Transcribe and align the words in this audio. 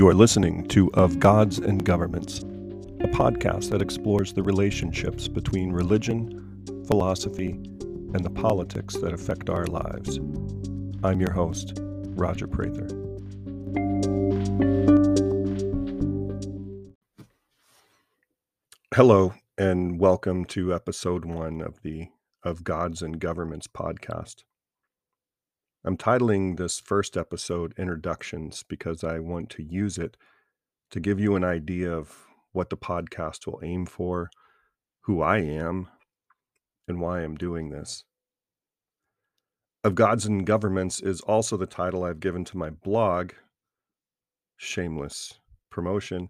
You 0.00 0.08
are 0.08 0.14
listening 0.14 0.66
to 0.68 0.90
Of 0.94 1.20
Gods 1.20 1.58
and 1.58 1.84
Governments, 1.84 2.38
a 3.00 3.08
podcast 3.08 3.68
that 3.68 3.82
explores 3.82 4.32
the 4.32 4.42
relationships 4.42 5.28
between 5.28 5.72
religion, 5.72 6.64
philosophy, 6.86 7.50
and 8.14 8.24
the 8.24 8.30
politics 8.30 8.96
that 8.96 9.12
affect 9.12 9.50
our 9.50 9.66
lives. 9.66 10.16
I'm 11.04 11.20
your 11.20 11.32
host, 11.32 11.80
Roger 12.16 12.46
Prather. 12.46 12.88
Hello, 18.94 19.34
and 19.58 20.00
welcome 20.00 20.46
to 20.46 20.72
episode 20.72 21.26
one 21.26 21.60
of 21.60 21.82
the 21.82 22.08
Of 22.42 22.64
Gods 22.64 23.02
and 23.02 23.20
Governments 23.20 23.66
podcast. 23.66 24.44
I'm 25.82 25.96
titling 25.96 26.58
this 26.58 26.78
first 26.78 27.16
episode 27.16 27.72
Introductions 27.78 28.62
because 28.68 29.02
I 29.02 29.18
want 29.18 29.48
to 29.50 29.62
use 29.62 29.96
it 29.96 30.18
to 30.90 31.00
give 31.00 31.18
you 31.18 31.36
an 31.36 31.44
idea 31.44 31.90
of 31.90 32.26
what 32.52 32.68
the 32.68 32.76
podcast 32.76 33.46
will 33.46 33.60
aim 33.62 33.86
for, 33.86 34.30
who 35.04 35.22
I 35.22 35.38
am, 35.38 35.88
and 36.86 37.00
why 37.00 37.20
I'm 37.20 37.34
doing 37.34 37.70
this. 37.70 38.04
Of 39.82 39.94
Gods 39.94 40.26
and 40.26 40.44
Governments 40.44 41.00
is 41.00 41.22
also 41.22 41.56
the 41.56 41.64
title 41.64 42.04
I've 42.04 42.20
given 42.20 42.44
to 42.46 42.58
my 42.58 42.68
blog, 42.68 43.32
Shameless 44.58 45.40
Promotion, 45.70 46.28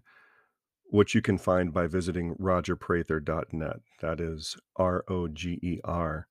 which 0.85 1.13
you 1.13 1.21
can 1.21 1.37
find 1.37 1.73
by 1.73 1.87
visiting 1.87 2.35
rogerprather.net. 2.35 3.81
That 3.99 4.21
is 4.21 4.55
R 4.77 5.03
O 5.09 5.27
G 5.27 5.59
E 5.61 5.81
R 5.83 6.29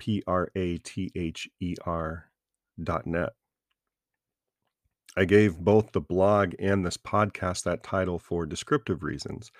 P 0.00 0.24
R 0.26 0.50
A 0.56 0.78
T 0.78 1.12
H 1.14 1.48
E 1.60 1.76
R 1.86 2.31
net. 2.78 3.30
I 5.16 5.24
gave 5.26 5.58
both 5.58 5.92
the 5.92 6.00
blog 6.00 6.54
and 6.58 6.84
this 6.84 6.96
podcast 6.96 7.64
that 7.64 7.82
title 7.82 8.18
for 8.18 8.46
descriptive 8.46 9.02
reasons. 9.02 9.52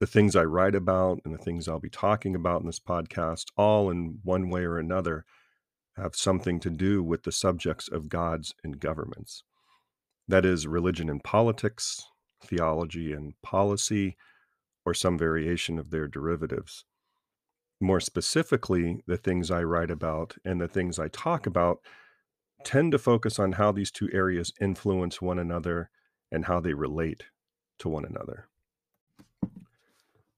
The 0.00 0.06
things 0.06 0.34
I 0.34 0.44
write 0.44 0.74
about 0.74 1.20
and 1.24 1.34
the 1.34 1.38
things 1.38 1.68
I'll 1.68 1.78
be 1.78 1.90
talking 1.90 2.34
about 2.34 2.62
in 2.62 2.66
this 2.66 2.80
podcast, 2.80 3.46
all 3.56 3.90
in 3.90 4.18
one 4.24 4.48
way 4.48 4.64
or 4.64 4.78
another, 4.78 5.24
have 5.96 6.16
something 6.16 6.58
to 6.60 6.70
do 6.70 7.02
with 7.02 7.24
the 7.24 7.32
subjects 7.32 7.88
of 7.88 8.08
gods 8.08 8.54
and 8.64 8.80
governments. 8.80 9.44
That 10.26 10.46
is, 10.46 10.66
religion 10.66 11.10
and 11.10 11.22
politics, 11.22 12.02
theology 12.42 13.12
and 13.12 13.34
policy, 13.42 14.16
or 14.84 14.94
some 14.94 15.18
variation 15.18 15.78
of 15.78 15.90
their 15.90 16.08
derivatives. 16.08 16.84
More 17.80 18.00
specifically, 18.00 19.02
the 19.06 19.16
things 19.16 19.50
I 19.50 19.62
write 19.64 19.90
about 19.90 20.36
and 20.44 20.60
the 20.60 20.68
things 20.68 20.98
I 20.98 21.08
talk 21.08 21.46
about 21.46 21.80
tend 22.64 22.92
to 22.92 22.98
focus 22.98 23.38
on 23.38 23.52
how 23.52 23.72
these 23.72 23.90
two 23.90 24.08
areas 24.12 24.52
influence 24.60 25.20
one 25.20 25.38
another 25.38 25.90
and 26.30 26.46
how 26.46 26.60
they 26.60 26.74
relate 26.74 27.24
to 27.78 27.88
one 27.88 28.04
another. 28.04 28.48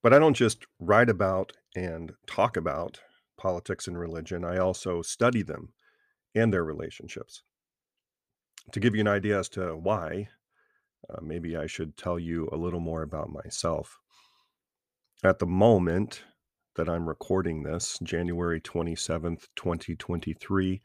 But 0.03 0.13
I 0.13 0.19
don't 0.19 0.35
just 0.35 0.67
write 0.79 1.09
about 1.09 1.53
and 1.75 2.13
talk 2.27 2.57
about 2.57 3.01
politics 3.37 3.87
and 3.87 3.99
religion, 3.99 4.45
I 4.45 4.59
also 4.59 5.03
study 5.03 5.43
them 5.43 5.73
and 6.35 6.53
their 6.53 6.65
relationships. 6.65 7.43
To 8.73 8.81
give 8.81 8.95
you 8.95 9.03
an 9.03 9.09
idea 9.09 9.39
as 9.39 9.49
to 9.51 9.77
why, 9.77 10.29
uh, 11.11 11.21
maybe 11.21 11.57
I 11.57 11.67
should 11.67 11.97
tell 11.97 12.19
you 12.19 12.49
a 12.51 12.57
little 12.57 12.81
more 12.81 13.03
about 13.03 13.31
myself. 13.31 13.99
At 15.23 15.39
the 15.39 15.47
moment 15.47 16.23
that 16.77 16.89
I'm 16.89 17.07
recording 17.07 17.63
this, 17.63 17.99
January 18.03 18.61
27th, 18.61 19.49
2023, 19.57 20.81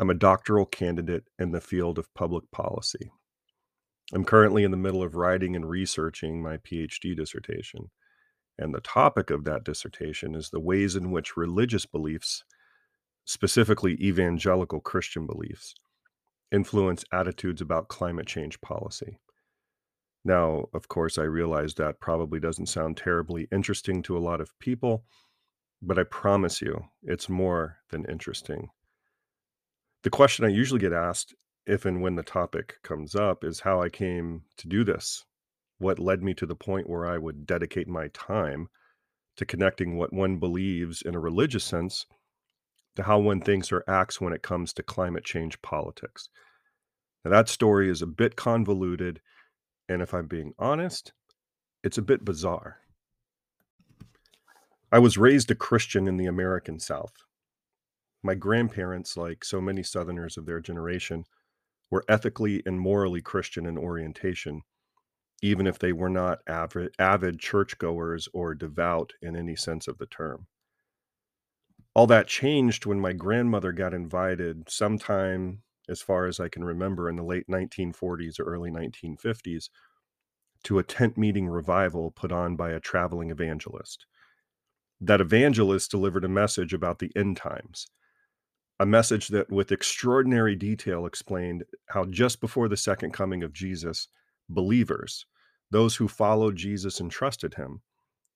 I'm 0.00 0.08
a 0.08 0.14
doctoral 0.14 0.64
candidate 0.64 1.24
in 1.38 1.50
the 1.50 1.60
field 1.60 1.98
of 1.98 2.14
public 2.14 2.50
policy. 2.50 3.12
I'm 4.14 4.24
currently 4.24 4.64
in 4.64 4.70
the 4.70 4.78
middle 4.78 5.02
of 5.02 5.14
writing 5.14 5.54
and 5.54 5.68
researching 5.68 6.42
my 6.42 6.56
PhD 6.56 7.14
dissertation. 7.14 7.90
And 8.58 8.74
the 8.74 8.80
topic 8.80 9.28
of 9.28 9.44
that 9.44 9.62
dissertation 9.62 10.34
is 10.34 10.48
the 10.48 10.58
ways 10.58 10.96
in 10.96 11.10
which 11.10 11.36
religious 11.36 11.84
beliefs, 11.84 12.44
specifically 13.26 13.92
evangelical 14.00 14.80
Christian 14.80 15.26
beliefs, 15.26 15.74
influence 16.50 17.04
attitudes 17.12 17.60
about 17.60 17.88
climate 17.88 18.26
change 18.26 18.58
policy. 18.62 19.18
Now, 20.24 20.64
of 20.72 20.88
course, 20.88 21.18
I 21.18 21.24
realize 21.24 21.74
that 21.74 22.00
probably 22.00 22.40
doesn't 22.40 22.70
sound 22.70 22.96
terribly 22.96 23.48
interesting 23.52 24.00
to 24.04 24.16
a 24.16 24.18
lot 24.18 24.40
of 24.40 24.58
people, 24.60 25.04
but 25.82 25.98
I 25.98 26.04
promise 26.04 26.62
you 26.62 26.86
it's 27.02 27.28
more 27.28 27.76
than 27.90 28.06
interesting. 28.06 28.70
The 30.02 30.10
question 30.10 30.44
I 30.44 30.48
usually 30.48 30.80
get 30.80 30.94
asked 30.94 31.34
if 31.66 31.84
and 31.84 32.00
when 32.00 32.14
the 32.16 32.22
topic 32.22 32.76
comes 32.82 33.14
up 33.14 33.44
is 33.44 33.60
how 33.60 33.82
I 33.82 33.90
came 33.90 34.42
to 34.56 34.66
do 34.66 34.82
this. 34.82 35.24
What 35.78 35.98
led 35.98 36.22
me 36.22 36.32
to 36.34 36.46
the 36.46 36.56
point 36.56 36.88
where 36.88 37.06
I 37.06 37.18
would 37.18 37.46
dedicate 37.46 37.86
my 37.86 38.08
time 38.08 38.68
to 39.36 39.44
connecting 39.44 39.96
what 39.96 40.12
one 40.12 40.38
believes 40.38 41.02
in 41.02 41.14
a 41.14 41.20
religious 41.20 41.64
sense 41.64 42.06
to 42.96 43.02
how 43.02 43.18
one 43.18 43.40
thinks 43.40 43.70
or 43.72 43.84
acts 43.86 44.20
when 44.20 44.32
it 44.32 44.42
comes 44.42 44.72
to 44.72 44.82
climate 44.82 45.24
change 45.24 45.60
politics. 45.62 46.28
Now, 47.24 47.30
that 47.32 47.48
story 47.48 47.90
is 47.90 48.02
a 48.02 48.06
bit 48.06 48.36
convoluted, 48.36 49.20
and 49.88 50.00
if 50.02 50.14
I'm 50.14 50.26
being 50.26 50.52
honest, 50.58 51.12
it's 51.84 51.98
a 51.98 52.02
bit 52.02 52.24
bizarre. 52.24 52.78
I 54.90 54.98
was 54.98 55.18
raised 55.18 55.50
a 55.50 55.54
Christian 55.54 56.08
in 56.08 56.16
the 56.16 56.26
American 56.26 56.80
South. 56.80 57.12
My 58.22 58.34
grandparents, 58.34 59.16
like 59.16 59.44
so 59.44 59.60
many 59.60 59.82
Southerners 59.82 60.36
of 60.36 60.44
their 60.44 60.60
generation, 60.60 61.24
were 61.90 62.04
ethically 62.08 62.62
and 62.66 62.78
morally 62.78 63.22
Christian 63.22 63.66
in 63.66 63.78
orientation, 63.78 64.62
even 65.42 65.66
if 65.66 65.78
they 65.78 65.92
were 65.92 66.10
not 66.10 66.40
avid, 66.46 66.94
avid 66.98 67.40
churchgoers 67.40 68.28
or 68.34 68.54
devout 68.54 69.12
in 69.22 69.36
any 69.36 69.56
sense 69.56 69.88
of 69.88 69.98
the 69.98 70.06
term. 70.06 70.46
All 71.94 72.06
that 72.08 72.28
changed 72.28 72.86
when 72.86 73.00
my 73.00 73.12
grandmother 73.12 73.72
got 73.72 73.94
invited 73.94 74.70
sometime, 74.70 75.62
as 75.88 76.02
far 76.02 76.26
as 76.26 76.38
I 76.38 76.48
can 76.48 76.62
remember, 76.62 77.08
in 77.08 77.16
the 77.16 77.24
late 77.24 77.48
1940s 77.48 78.38
or 78.38 78.44
early 78.44 78.70
1950s, 78.70 79.70
to 80.64 80.78
a 80.78 80.84
tent 80.84 81.16
meeting 81.16 81.48
revival 81.48 82.10
put 82.10 82.30
on 82.30 82.54
by 82.54 82.70
a 82.70 82.80
traveling 82.80 83.30
evangelist. 83.30 84.04
That 85.00 85.22
evangelist 85.22 85.90
delivered 85.90 86.24
a 86.24 86.28
message 86.28 86.74
about 86.74 86.98
the 86.98 87.10
end 87.16 87.38
times 87.38 87.86
a 88.80 88.86
message 88.86 89.28
that, 89.28 89.50
with 89.52 89.72
extraordinary 89.72 90.56
detail, 90.56 91.04
explained 91.04 91.64
how 91.90 92.06
just 92.06 92.40
before 92.40 92.66
the 92.66 92.78
second 92.78 93.12
coming 93.12 93.42
of 93.42 93.52
Jesus, 93.52 94.08
believers, 94.48 95.26
those 95.70 95.94
who 95.94 96.08
followed 96.08 96.56
Jesus 96.56 96.98
and 96.98 97.10
trusted 97.10 97.54
him, 97.54 97.82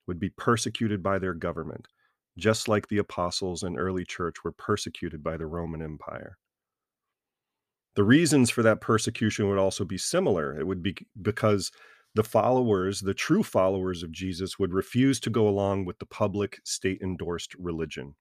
would 0.06 0.20
be 0.20 0.28
persecuted 0.28 1.02
by 1.02 1.18
their 1.18 1.32
government, 1.32 1.88
just 2.36 2.68
like 2.68 2.86
the 2.86 2.98
apostles 2.98 3.62
and 3.62 3.78
early 3.78 4.04
church 4.04 4.44
were 4.44 4.52
persecuted 4.52 5.22
by 5.24 5.38
the 5.38 5.46
Roman 5.46 5.80
Empire. 5.80 6.36
The 7.96 8.04
reasons 8.04 8.50
for 8.50 8.62
that 8.62 8.82
persecution 8.82 9.48
would 9.48 9.58
also 9.58 9.86
be 9.86 9.96
similar. 9.96 10.60
It 10.60 10.66
would 10.66 10.82
be 10.82 10.94
because 11.22 11.72
the 12.14 12.22
followers, 12.22 13.00
the 13.00 13.14
true 13.14 13.42
followers 13.42 14.02
of 14.02 14.12
Jesus, 14.12 14.58
would 14.58 14.74
refuse 14.74 15.20
to 15.20 15.30
go 15.30 15.48
along 15.48 15.86
with 15.86 15.98
the 16.00 16.06
public 16.06 16.60
state 16.64 17.00
endorsed 17.00 17.54
religion. 17.54 18.14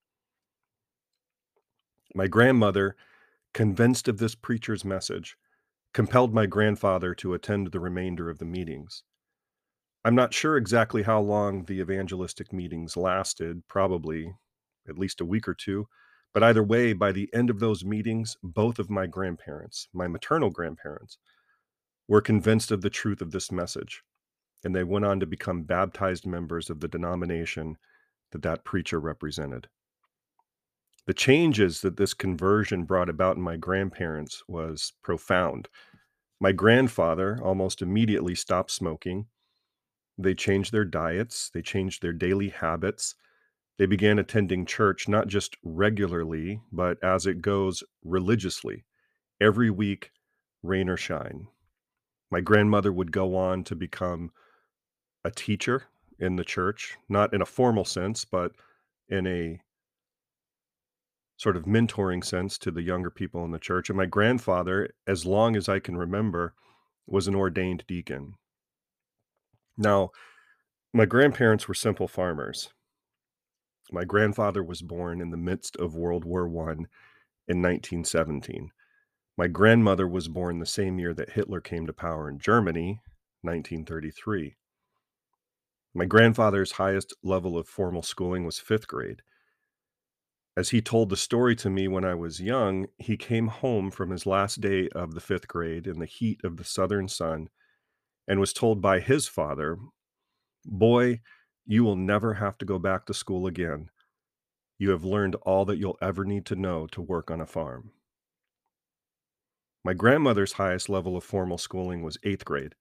My 2.16 2.28
grandmother, 2.28 2.96
convinced 3.54 4.08
of 4.08 4.20
this 4.20 4.36
preacher's 4.36 4.86
message, 4.86 5.36
compelled 5.94 6.34
my 6.34 6.46
grandfather 6.46 7.16
to 7.16 7.34
attend 7.34 7.72
the 7.72 7.80
remainder 7.80 8.30
of 8.30 8.38
the 8.38 8.46
meetings. 8.46 9.04
I'm 10.06 10.14
not 10.14 10.34
sure 10.34 10.56
exactly 10.56 11.04
how 11.04 11.22
long 11.22 11.66
the 11.66 11.80
evangelistic 11.80 12.54
meetings 12.54 12.96
lasted, 12.96 13.68
probably 13.68 14.36
at 14.88 15.00
least 15.00 15.22
a 15.22 15.26
week 15.26 15.48
or 15.48 15.56
two. 15.56 15.88
But 16.34 16.44
either 16.44 16.64
way, 16.64 16.94
by 16.94 17.12
the 17.14 17.30
end 17.34 17.50
of 17.50 17.60
those 17.60 17.86
meetings, 17.86 18.38
both 18.44 18.78
of 18.78 18.92
my 18.92 19.08
grandparents, 19.08 19.88
my 19.94 20.08
maternal 20.08 20.52
grandparents, 20.52 21.18
were 22.08 22.22
convinced 22.22 22.70
of 22.70 22.82
the 22.82 22.90
truth 22.90 23.22
of 23.22 23.32
this 23.32 23.52
message, 23.52 24.04
and 24.64 24.76
they 24.76 24.84
went 24.84 25.06
on 25.06 25.20
to 25.20 25.26
become 25.26 25.64
baptized 25.64 26.28
members 26.28 26.70
of 26.70 26.80
the 26.80 26.88
denomination 26.88 27.78
that 28.32 28.44
that 28.44 28.64
preacher 28.66 29.00
represented 29.00 29.68
the 31.06 31.14
changes 31.14 31.82
that 31.82 31.98
this 31.98 32.14
conversion 32.14 32.86
brought 32.86 33.10
about 33.10 33.36
in 33.36 33.42
my 33.42 33.58
grandparents 33.58 34.44
was 34.48 34.94
profound. 35.04 35.68
My 36.40 36.52
grandfather 36.52 37.40
almost 37.44 37.82
immediately 37.82 38.36
stopped 38.36 38.72
smoking. 38.72 39.28
They 40.18 40.34
changed 40.34 40.72
their 40.72 40.86
diets, 40.86 41.50
they 41.54 41.62
changed 41.62 42.02
their 42.02 42.14
daily 42.14 42.50
habits. 42.50 43.16
They 43.78 43.86
began 43.88 44.20
attending 44.20 44.66
church 44.66 45.08
not 45.08 45.28
just 45.28 45.58
regularly, 45.64 46.62
but 46.72 47.04
as 47.04 47.26
it 47.26 47.42
goes 47.42 47.84
religiously, 48.04 48.86
every 49.42 49.72
week, 49.72 50.12
rain 50.62 50.90
or 50.90 50.98
shine. 50.98 51.48
My 52.30 52.40
grandmother 52.40 52.94
would 52.94 53.12
go 53.12 53.36
on 53.36 53.64
to 53.66 53.76
become 53.76 54.32
a 55.26 55.32
teacher 55.32 55.84
in 56.20 56.36
the 56.36 56.44
church, 56.44 56.98
not 57.10 57.34
in 57.34 57.42
a 57.42 57.46
formal 57.46 57.86
sense, 57.86 58.26
but 58.26 58.52
in 59.10 59.26
a 59.28 59.60
sort 61.38 61.58
of 61.58 61.66
mentoring 61.66 62.24
sense 62.24 62.58
to 62.60 62.72
the 62.72 62.82
younger 62.82 63.10
people 63.10 63.44
in 63.46 63.52
the 63.52 63.60
church. 63.60 63.90
And 63.90 63.98
my 63.98 64.06
grandfather, 64.06 64.90
as 65.08 65.26
long 65.26 65.56
as 65.56 65.68
I 65.68 65.80
can 65.80 65.98
remember, 65.98 66.54
was 67.08 67.28
an 67.28 67.36
ordained 67.36 67.84
deacon. 67.88 68.36
Now, 69.78 70.12
my 70.94 71.06
grandparents 71.06 71.68
were 71.68 71.74
simple 71.74 72.08
farmers. 72.08 72.70
My 73.92 74.04
grandfather 74.04 74.64
was 74.64 74.82
born 74.82 75.22
in 75.22 75.32
the 75.32 75.38
midst 75.38 75.76
of 75.78 75.96
World 75.96 76.24
War 76.24 76.46
I 76.46 76.72
in 77.48 77.62
1917. 77.62 78.72
My 79.36 79.48
grandmother 79.48 80.08
was 80.08 80.28
born 80.28 80.60
the 80.60 80.66
same 80.66 81.00
year 81.00 81.14
that 81.16 81.32
Hitler 81.32 81.60
came 81.60 81.88
to 81.88 81.94
power 81.94 82.30
in 82.30 82.38
Germany, 82.38 83.02
1933. 83.42 84.56
My 85.96 86.06
grandfather's 86.06 86.74
highest 86.74 87.14
level 87.24 87.58
of 87.58 87.68
formal 87.68 88.04
schooling 88.04 88.46
was 88.46 88.60
fifth 88.60 88.88
grade. 88.88 89.22
As 90.56 90.70
he 90.70 90.82
told 90.82 91.10
the 91.10 91.18
story 91.18 91.56
to 91.58 91.70
me 91.70 91.88
when 91.88 92.06
I 92.06 92.14
was 92.14 92.40
young, 92.40 92.88
he 92.98 93.18
came 93.18 93.48
home 93.48 93.90
from 93.90 94.12
his 94.12 94.26
last 94.26 94.62
day 94.62 94.88
of 94.90 95.16
the 95.16 95.22
fifth 95.22 95.48
grade 95.48 95.88
in 95.88 96.00
the 96.00 96.06
heat 96.06 96.42
of 96.44 96.58
the 96.58 96.64
southern 96.64 97.08
sun 97.08 97.50
and 98.28 98.40
was 98.40 98.54
told 98.54 98.82
by 98.82 99.00
his 99.00 99.28
father, 99.28 99.78
Boy, 100.66 101.22
you 101.66 101.84
will 101.84 101.96
never 101.96 102.36
have 102.36 102.58
to 102.60 102.66
go 102.66 102.78
back 102.80 103.06
to 103.08 103.14
school 103.14 103.48
again. 103.48 103.90
You 104.78 104.92
have 104.92 105.04
learned 105.04 105.36
all 105.36 105.66
that 105.66 105.78
you'll 105.78 105.98
ever 106.02 106.24
need 106.26 106.46
to 106.48 106.56
know 106.56 106.88
to 106.88 107.02
work 107.02 107.32
on 107.32 107.42
a 107.42 107.46
farm. 107.46 107.92
My 109.84 109.94
grandmother's 109.94 110.54
highest 110.54 110.88
level 110.88 111.18
of 111.18 111.24
formal 111.24 111.58
schooling 111.58 112.04
was 112.04 112.18
eighth 112.24 112.46
grade. 112.46 112.76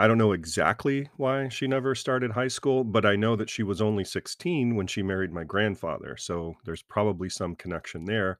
I 0.00 0.08
don't 0.08 0.16
know 0.16 0.32
exactly 0.32 1.10
why 1.18 1.50
she 1.50 1.66
never 1.66 1.94
started 1.94 2.32
high 2.32 2.48
school, 2.48 2.84
but 2.84 3.04
I 3.04 3.16
know 3.16 3.36
that 3.36 3.50
she 3.50 3.62
was 3.62 3.82
only 3.82 4.02
16 4.02 4.74
when 4.74 4.86
she 4.86 5.02
married 5.02 5.30
my 5.30 5.44
grandfather, 5.44 6.16
so 6.16 6.54
there's 6.64 6.80
probably 6.80 7.28
some 7.28 7.54
connection 7.54 8.06
there. 8.06 8.38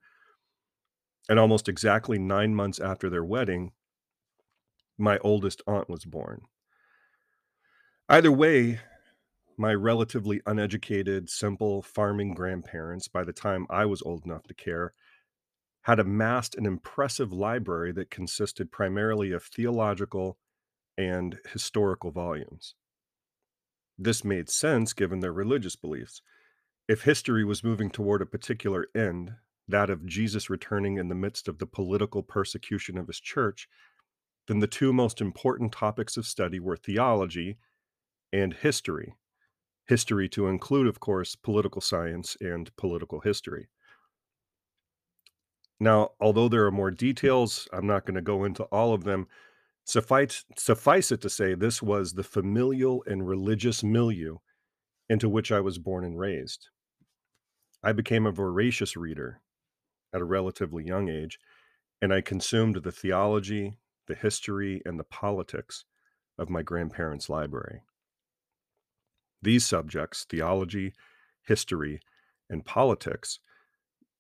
And 1.29 1.39
almost 1.39 1.69
exactly 1.69 2.19
nine 2.19 2.55
months 2.55 2.81
after 2.81 3.11
their 3.11 3.23
wedding, 3.23 3.73
my 4.97 5.19
oldest 5.19 5.61
aunt 5.67 5.91
was 5.91 6.07
born. 6.07 6.41
Either 8.09 8.33
way, 8.33 8.81
my 9.59 9.75
relatively 9.75 10.41
uneducated, 10.47 11.29
simple 11.29 11.83
farming 11.83 12.33
grandparents, 12.33 13.07
by 13.07 13.23
the 13.23 13.35
time 13.35 13.67
I 13.69 13.85
was 13.85 14.01
old 14.01 14.25
enough 14.25 14.45
to 14.45 14.55
care, 14.55 14.95
had 15.83 16.01
amassed 16.01 16.55
an 16.55 16.65
impressive 16.65 17.35
library 17.35 17.93
that 17.93 18.11
consisted 18.11 18.73
primarily 18.73 19.31
of 19.33 19.45
theological 19.45 20.39
and 20.97 21.39
historical 21.53 22.11
volumes. 22.11 22.75
This 23.99 24.25
made 24.25 24.49
sense 24.49 24.93
given 24.93 25.21
their 25.21 25.33
religious 25.33 25.77
beliefs. 25.77 26.23
If 26.89 27.03
history 27.03 27.45
was 27.45 27.63
moving 27.63 27.91
toward 27.91 28.23
a 28.23 28.27
particular 28.27 28.87
end, 28.95 29.35
that 29.69 29.91
of 29.91 30.07
Jesus 30.07 30.51
returning 30.51 30.97
in 30.97 31.09
the 31.09 31.15
midst 31.15 31.49
of 31.49 31.59
the 31.59 31.67
political 31.67 32.23
persecution 32.23 32.99
of 32.99 33.07
his 33.07 33.21
church, 33.21 33.69
then 34.49 34.59
the 34.59 34.67
two 34.67 34.93
most 34.93 35.21
important 35.21 35.73
topics 35.73 36.17
of 36.17 36.27
study 36.27 36.59
were 36.59 36.77
theology 36.77 37.59
and 38.33 38.55
history. 38.55 39.15
History 39.87 40.29
to 40.31 40.47
include, 40.47 40.87
of 40.87 41.01
course, 41.01 41.37
political 41.37 41.81
science 41.81 42.37
and 42.41 42.75
political 42.77 43.21
history. 43.21 43.69
Now, 45.79 46.11
although 46.21 46.49
there 46.49 46.67
are 46.67 46.73
more 46.73 46.91
details, 46.91 47.69
I'm 47.73 47.87
not 47.87 48.05
going 48.05 48.15
to 48.15 48.21
go 48.21 48.45
into 48.45 48.65
all 48.65 48.93
of 48.93 49.05
them. 49.05 49.29
Suffice, 49.85 50.45
suffice 50.57 51.11
it 51.11 51.21
to 51.23 51.31
say, 51.31 51.55
this 51.55 51.83
was 51.83 52.13
the 52.13 52.23
familial 52.23 53.03
and 53.07 53.27
religious 53.27 53.83
milieu 53.83 54.37
into 55.09 55.29
which 55.29 55.51
I 55.51 55.61
was 55.61 55.79
born 55.79 56.05
and 56.05 56.19
raised. 56.19 56.69
I 57.83 57.93
became 57.93 58.27
a 58.27 58.33
voracious 58.33 58.97
reader 58.97 59.41
at 60.15 60.21
a 60.21 60.25
relatively 60.25 60.85
young 60.85 61.09
age, 61.09 61.39
and 62.01 62.13
I 62.13 62.21
consumed 62.21 62.77
the 62.77 62.93
theology, 62.93 63.79
the 64.07 64.15
history, 64.15 64.83
and 64.85 64.99
the 64.99 65.05
politics 65.05 65.85
of 66.39 66.51
my 66.51 66.63
grandparents' 66.63 67.29
library. 67.29 67.83
These 69.43 69.65
subjects, 69.67 70.25
theology, 70.29 70.93
history, 71.47 72.01
and 72.49 72.65
politics, 72.65 73.41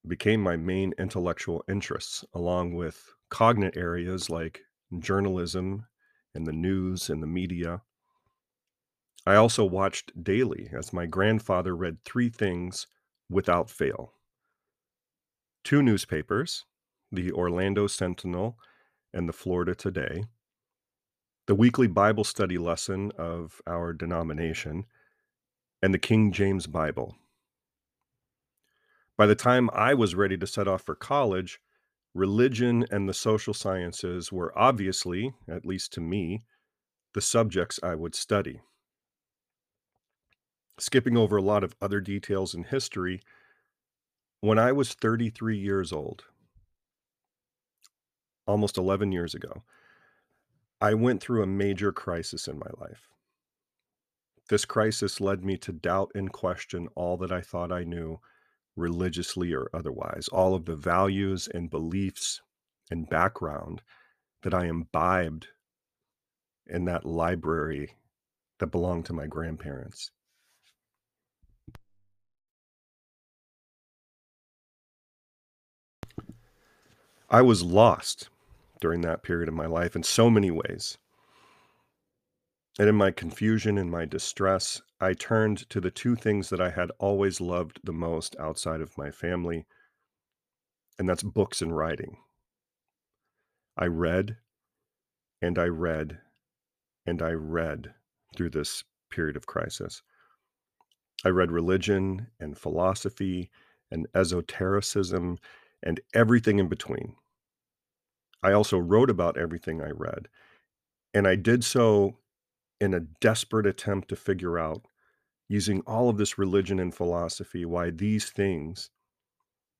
became 0.06 0.40
my 0.40 0.56
main 0.56 0.94
intellectual 0.98 1.62
interests, 1.68 2.24
along 2.34 2.74
with 2.74 3.12
cognate 3.28 3.76
areas 3.76 4.30
like 4.30 4.62
journalism 4.98 5.86
and 6.34 6.46
the 6.46 6.52
news 6.52 7.10
and 7.10 7.22
the 7.22 7.26
media. 7.26 7.82
I 9.26 9.36
also 9.36 9.64
watched 9.64 10.22
daily 10.22 10.70
as 10.72 10.92
my 10.92 11.06
grandfather 11.06 11.76
read 11.76 12.04
three 12.04 12.28
things 12.28 12.86
without 13.28 13.70
fail 13.70 14.14
two 15.62 15.82
newspapers, 15.82 16.64
the 17.12 17.32
Orlando 17.32 17.86
Sentinel 17.86 18.56
and 19.12 19.28
the 19.28 19.32
Florida 19.32 19.74
Today, 19.74 20.24
the 21.46 21.54
weekly 21.54 21.86
Bible 21.86 22.24
study 22.24 22.58
lesson 22.58 23.12
of 23.18 23.60
our 23.66 23.92
denomination, 23.92 24.86
and 25.82 25.92
the 25.92 25.98
King 25.98 26.32
James 26.32 26.66
Bible. 26.66 27.16
By 29.16 29.26
the 29.26 29.34
time 29.34 29.68
I 29.72 29.94
was 29.94 30.14
ready 30.14 30.38
to 30.38 30.46
set 30.46 30.68
off 30.68 30.82
for 30.82 30.94
college, 30.94 31.60
religion 32.14 32.84
and 32.90 33.08
the 33.08 33.14
social 33.14 33.54
sciences 33.54 34.32
were 34.32 34.56
obviously, 34.58 35.32
at 35.48 35.66
least 35.66 35.92
to 35.94 36.00
me, 36.00 36.42
the 37.14 37.20
subjects 37.20 37.80
I 37.82 37.94
would 37.94 38.14
study. 38.14 38.60
Skipping 40.78 41.16
over 41.16 41.36
a 41.36 41.42
lot 41.42 41.62
of 41.62 41.74
other 41.80 42.00
details 42.00 42.54
in 42.54 42.64
history, 42.64 43.20
when 44.40 44.58
I 44.58 44.72
was 44.72 44.94
33 44.94 45.58
years 45.58 45.92
old, 45.92 46.24
almost 48.46 48.78
11 48.78 49.12
years 49.12 49.34
ago, 49.34 49.62
I 50.80 50.94
went 50.94 51.22
through 51.22 51.42
a 51.42 51.46
major 51.46 51.92
crisis 51.92 52.48
in 52.48 52.58
my 52.58 52.70
life. 52.80 53.08
This 54.48 54.64
crisis 54.64 55.20
led 55.20 55.44
me 55.44 55.56
to 55.58 55.72
doubt 55.72 56.10
and 56.14 56.32
question 56.32 56.88
all 56.94 57.16
that 57.18 57.30
I 57.30 57.42
thought 57.42 57.70
I 57.70 57.84
knew 57.84 58.20
religiously 58.76 59.52
or 59.52 59.68
otherwise, 59.74 60.28
all 60.28 60.54
of 60.54 60.64
the 60.64 60.76
values 60.76 61.48
and 61.52 61.70
beliefs 61.70 62.40
and 62.90 63.08
background 63.08 63.82
that 64.42 64.54
I 64.54 64.66
imbibed 64.66 65.48
in 66.66 66.84
that 66.86 67.04
library 67.04 67.96
that 68.58 68.68
belonged 68.68 69.06
to 69.06 69.12
my 69.12 69.26
grandparents. 69.26 70.10
I 77.28 77.42
was 77.42 77.62
lost 77.62 78.28
during 78.80 79.02
that 79.02 79.22
period 79.22 79.48
of 79.48 79.54
my 79.54 79.66
life 79.66 79.94
in 79.94 80.02
so 80.02 80.30
many 80.30 80.50
ways. 80.50 80.98
And 82.78 82.88
in 82.88 82.94
my 82.94 83.10
confusion 83.10 83.76
and 83.76 83.90
my 83.90 84.04
distress, 84.04 84.80
I 85.00 85.12
turned 85.12 85.68
to 85.70 85.80
the 85.80 85.90
two 85.90 86.14
things 86.16 86.50
that 86.50 86.60
I 86.60 86.70
had 86.70 86.90
always 86.98 87.40
loved 87.40 87.80
the 87.84 87.92
most 87.92 88.36
outside 88.38 88.80
of 88.80 88.96
my 88.96 89.10
family, 89.10 89.66
and 90.98 91.08
that's 91.08 91.22
books 91.22 91.60
and 91.62 91.76
writing. 91.76 92.18
I 93.76 93.86
read 93.86 94.36
and 95.42 95.58
I 95.58 95.66
read 95.66 96.18
and 97.06 97.22
I 97.22 97.32
read 97.32 97.94
through 98.36 98.50
this 98.50 98.84
period 99.10 99.36
of 99.36 99.46
crisis. 99.46 100.02
I 101.24 101.30
read 101.30 101.50
religion 101.50 102.28
and 102.38 102.56
philosophy 102.56 103.50
and 103.90 104.06
esotericism 104.14 105.38
and 105.82 106.00
everything 106.14 106.58
in 106.58 106.68
between. 106.68 107.16
I 108.42 108.52
also 108.52 108.78
wrote 108.78 109.10
about 109.10 109.36
everything 109.36 109.82
I 109.82 109.90
read, 109.90 110.28
and 111.12 111.26
I 111.26 111.36
did 111.36 111.64
so 111.64 112.16
in 112.80 112.94
a 112.94 113.00
desperate 113.00 113.66
attempt 113.66 114.08
to 114.08 114.16
figure 114.16 114.58
out, 114.58 114.86
using 115.48 115.82
all 115.82 116.08
of 116.08 116.16
this 116.16 116.38
religion 116.38 116.80
and 116.80 116.94
philosophy, 116.94 117.64
why 117.64 117.90
these 117.90 118.30
things, 118.30 118.90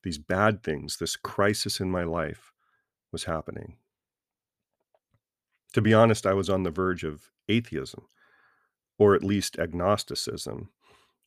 these 0.02 0.18
bad 0.18 0.62
things, 0.62 0.98
this 0.98 1.16
crisis 1.16 1.80
in 1.80 1.90
my 1.90 2.04
life 2.04 2.52
was 3.10 3.24
happening. 3.24 3.76
To 5.72 5.80
be 5.80 5.94
honest, 5.94 6.26
I 6.26 6.34
was 6.34 6.50
on 6.50 6.64
the 6.64 6.70
verge 6.70 7.04
of 7.04 7.30
atheism, 7.48 8.06
or 8.98 9.14
at 9.14 9.24
least 9.24 9.58
agnosticism, 9.58 10.70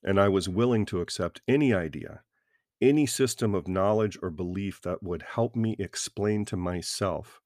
and 0.03 0.19
I 0.19 0.27
was 0.27 0.49
willing 0.49 0.85
to 0.87 1.01
accept 1.01 1.41
any 1.47 1.73
idea, 1.73 2.21
any 2.81 3.05
system 3.05 3.55
of 3.55 3.67
knowledge 3.67 4.17
or 4.21 4.29
belief 4.29 4.81
that 4.81 5.01
would 5.01 5.23
help 5.23 5.55
me 5.55 5.75
explain 5.79 6.45
to 6.45 6.57
myself 6.57 7.39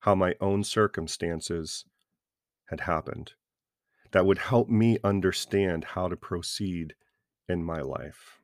how 0.00 0.14
my 0.14 0.34
own 0.40 0.64
circumstances 0.64 1.84
had 2.66 2.80
happened 2.80 3.32
that 4.16 4.24
would 4.24 4.38
help 4.38 4.70
me 4.70 4.96
understand 5.04 5.84
how 5.84 6.08
to 6.08 6.16
proceed 6.16 6.94
in 7.50 7.62
my 7.62 7.82
life. 7.82 8.40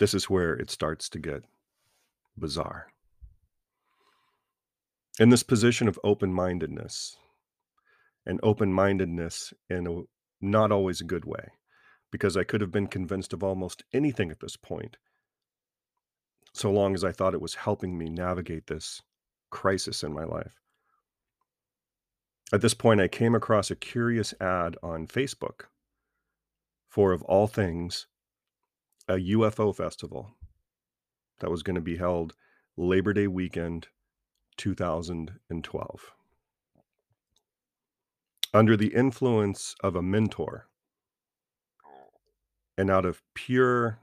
This 0.00 0.12
is 0.12 0.28
where 0.28 0.54
it 0.54 0.72
starts 0.72 1.08
to 1.10 1.20
get 1.20 1.44
bizarre. 2.36 2.88
In 5.20 5.28
this 5.28 5.44
position 5.44 5.86
of 5.86 6.00
open 6.02 6.34
mindedness, 6.34 7.16
and 8.26 8.40
open 8.42 8.72
mindedness 8.72 9.54
in 9.70 9.86
a 9.86 10.02
not 10.40 10.72
always 10.72 11.00
a 11.00 11.04
good 11.04 11.24
way, 11.24 11.52
because 12.10 12.36
I 12.36 12.42
could 12.42 12.60
have 12.60 12.72
been 12.72 12.88
convinced 12.88 13.32
of 13.32 13.44
almost 13.44 13.84
anything 13.92 14.32
at 14.32 14.40
this 14.40 14.56
point, 14.56 14.96
so 16.52 16.72
long 16.72 16.92
as 16.92 17.04
I 17.04 17.12
thought 17.12 17.34
it 17.34 17.40
was 17.40 17.54
helping 17.54 17.96
me 17.96 18.08
navigate 18.08 18.66
this 18.66 19.00
crisis 19.50 20.02
in 20.02 20.12
my 20.12 20.24
life. 20.24 20.61
At 22.52 22.60
this 22.60 22.74
point, 22.74 23.00
I 23.00 23.08
came 23.08 23.34
across 23.34 23.70
a 23.70 23.76
curious 23.76 24.34
ad 24.38 24.76
on 24.82 25.06
Facebook 25.06 25.62
for, 26.86 27.12
of 27.12 27.22
all 27.22 27.46
things, 27.46 28.06
a 29.08 29.14
UFO 29.14 29.74
festival 29.74 30.32
that 31.40 31.50
was 31.50 31.62
going 31.62 31.76
to 31.76 31.80
be 31.80 31.96
held 31.96 32.34
Labor 32.76 33.14
Day 33.14 33.26
weekend 33.26 33.88
2012. 34.58 36.12
Under 38.52 38.76
the 38.76 38.94
influence 38.94 39.74
of 39.82 39.96
a 39.96 40.02
mentor 40.02 40.68
and 42.76 42.90
out 42.90 43.06
of 43.06 43.22
pure 43.32 43.98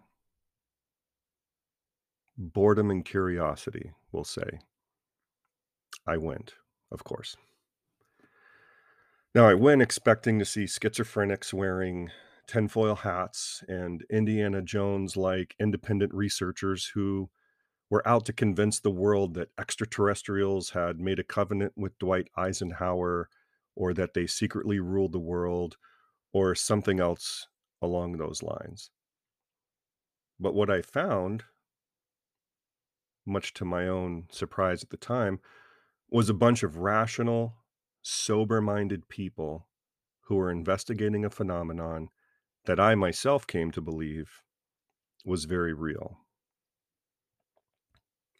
boredom 2.35 2.89
and 2.89 3.05
curiosity, 3.05 3.91
we'll 4.11 4.23
say, 4.23 4.61
I 6.07 6.17
went, 6.17 6.55
of 6.91 7.03
course. 7.03 7.35
Now, 9.35 9.47
I 9.47 9.53
went 9.53 9.83
expecting 9.83 10.39
to 10.39 10.45
see 10.45 10.63
schizophrenics 10.63 11.53
wearing 11.53 12.09
tinfoil 12.47 12.95
hats 12.95 13.63
and 13.67 14.03
Indiana 14.09 14.63
Jones 14.63 15.15
like 15.15 15.55
independent 15.59 16.11
researchers 16.15 16.87
who 16.95 17.29
were 17.91 18.07
out 18.07 18.25
to 18.25 18.33
convince 18.33 18.79
the 18.79 18.89
world 18.89 19.35
that 19.35 19.51
extraterrestrials 19.59 20.71
had 20.71 20.99
made 20.99 21.19
a 21.19 21.23
covenant 21.23 21.73
with 21.75 21.97
Dwight 21.99 22.27
Eisenhower 22.35 23.29
or 23.75 23.93
that 23.93 24.15
they 24.15 24.25
secretly 24.25 24.79
ruled 24.79 25.11
the 25.11 25.19
world 25.19 25.77
or 26.33 26.55
something 26.55 26.99
else 26.99 27.47
along 27.83 28.17
those 28.17 28.41
lines. 28.41 28.89
But 30.39 30.55
what 30.55 30.71
I 30.71 30.81
found, 30.81 31.43
much 33.27 33.53
to 33.55 33.65
my 33.65 33.87
own 33.87 34.25
surprise 34.31 34.83
at 34.83 34.89
the 34.89 34.97
time, 34.97 35.39
was 36.09 36.29
a 36.29 36.33
bunch 36.33 36.63
of 36.63 36.77
rational, 36.77 37.53
sober 38.09 38.61
minded 38.61 39.07
people 39.07 39.67
who 40.21 40.35
were 40.35 40.51
investigating 40.51 41.25
a 41.25 41.29
phenomenon 41.29 42.09
that 42.65 42.79
I 42.79 42.95
myself 42.95 43.47
came 43.47 43.71
to 43.71 43.81
believe 43.81 44.43
was 45.25 45.45
very 45.45 45.73
real. 45.73 46.17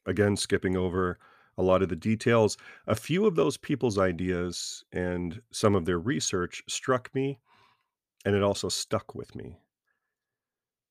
Again, 0.06 0.38
skipping 0.38 0.76
over 0.76 1.20
a 1.58 1.64
lot 1.64 1.82
of 1.82 1.90
the 1.90 1.96
details, 1.96 2.58
a 2.88 2.96
few 2.96 3.26
of 3.26 3.36
those 3.36 3.58
people's 3.58 3.98
ideas 3.98 4.84
and 4.92 5.42
some 5.52 5.76
of 5.76 5.86
their 5.86 6.00
research 6.00 6.64
struck 6.68 7.14
me, 7.14 7.40
and 8.26 8.36
it 8.36 8.44
also 8.44 8.70
stuck 8.70 9.14
with 9.14 9.36
me. 9.36 9.60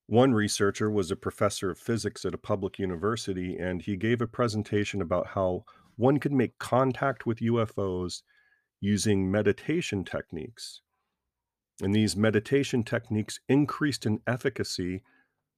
One 0.06 0.32
researcher 0.32 0.90
was 0.90 1.10
a 1.10 1.16
professor 1.16 1.70
of 1.70 1.78
physics 1.78 2.24
at 2.24 2.34
a 2.34 2.38
public 2.38 2.78
university, 2.78 3.56
and 3.56 3.82
he 3.82 3.96
gave 3.96 4.20
a 4.20 4.26
presentation 4.26 5.02
about 5.02 5.28
how 5.28 5.64
one 5.96 6.18
could 6.18 6.32
make 6.32 6.58
contact 6.58 7.26
with 7.26 7.40
UFOs 7.40 8.22
using 8.80 9.30
meditation 9.30 10.04
techniques. 10.04 10.80
And 11.80 11.94
these 11.94 12.16
meditation 12.16 12.82
techniques 12.82 13.40
increased 13.48 14.04
in 14.06 14.20
efficacy 14.26 15.02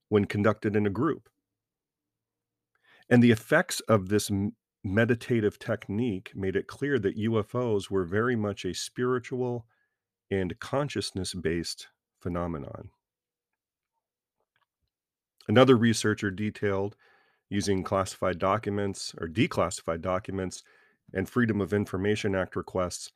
when 0.08 0.26
conducted 0.26 0.76
in 0.76 0.86
a 0.86 0.90
group. 0.90 1.28
And 3.08 3.22
the 3.22 3.30
effects 3.30 3.80
of 3.80 4.08
this 4.08 4.30
meditative 4.84 5.58
technique 5.58 6.32
made 6.34 6.56
it 6.56 6.66
clear 6.66 6.98
that 6.98 7.18
UFOs 7.18 7.90
were 7.90 8.04
very 8.04 8.36
much 8.36 8.64
a 8.64 8.74
spiritual 8.74 9.66
and 10.30 10.58
consciousness 10.58 11.34
based 11.34 11.88
phenomenon. 12.20 12.90
Another 15.48 15.76
researcher 15.76 16.30
detailed 16.30 16.96
using 17.48 17.82
classified 17.82 18.38
documents 18.38 19.14
or 19.18 19.26
declassified 19.26 20.00
documents 20.00 20.62
and 21.12 21.28
Freedom 21.28 21.60
of 21.60 21.72
Information 21.72 22.34
Act 22.34 22.56
requests 22.56 23.10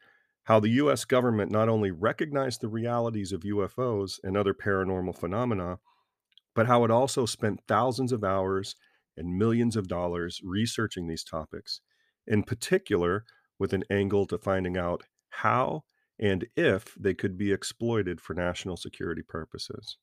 how 0.44 0.60
the 0.60 0.70
US 0.70 1.04
government 1.04 1.50
not 1.50 1.68
only 1.68 1.90
recognized 1.90 2.60
the 2.60 2.68
realities 2.68 3.32
of 3.32 3.42
UFOs 3.42 4.20
and 4.22 4.36
other 4.36 4.54
paranormal 4.54 5.16
phenomena, 5.16 5.78
but 6.54 6.66
how 6.66 6.84
it 6.84 6.90
also 6.90 7.26
spent 7.26 7.62
thousands 7.66 8.12
of 8.12 8.22
hours 8.22 8.76
and 9.16 9.38
millions 9.38 9.76
of 9.76 9.88
dollars 9.88 10.40
researching 10.44 11.06
these 11.06 11.24
topics, 11.24 11.80
in 12.26 12.42
particular 12.42 13.24
with 13.58 13.72
an 13.72 13.84
angle 13.90 14.26
to 14.26 14.38
finding 14.38 14.76
out 14.76 15.04
how 15.30 15.84
and 16.18 16.46
if 16.56 16.94
they 16.98 17.14
could 17.14 17.36
be 17.36 17.52
exploited 17.52 18.20
for 18.20 18.34
national 18.34 18.76
security 18.76 19.22
purposes. 19.22 19.96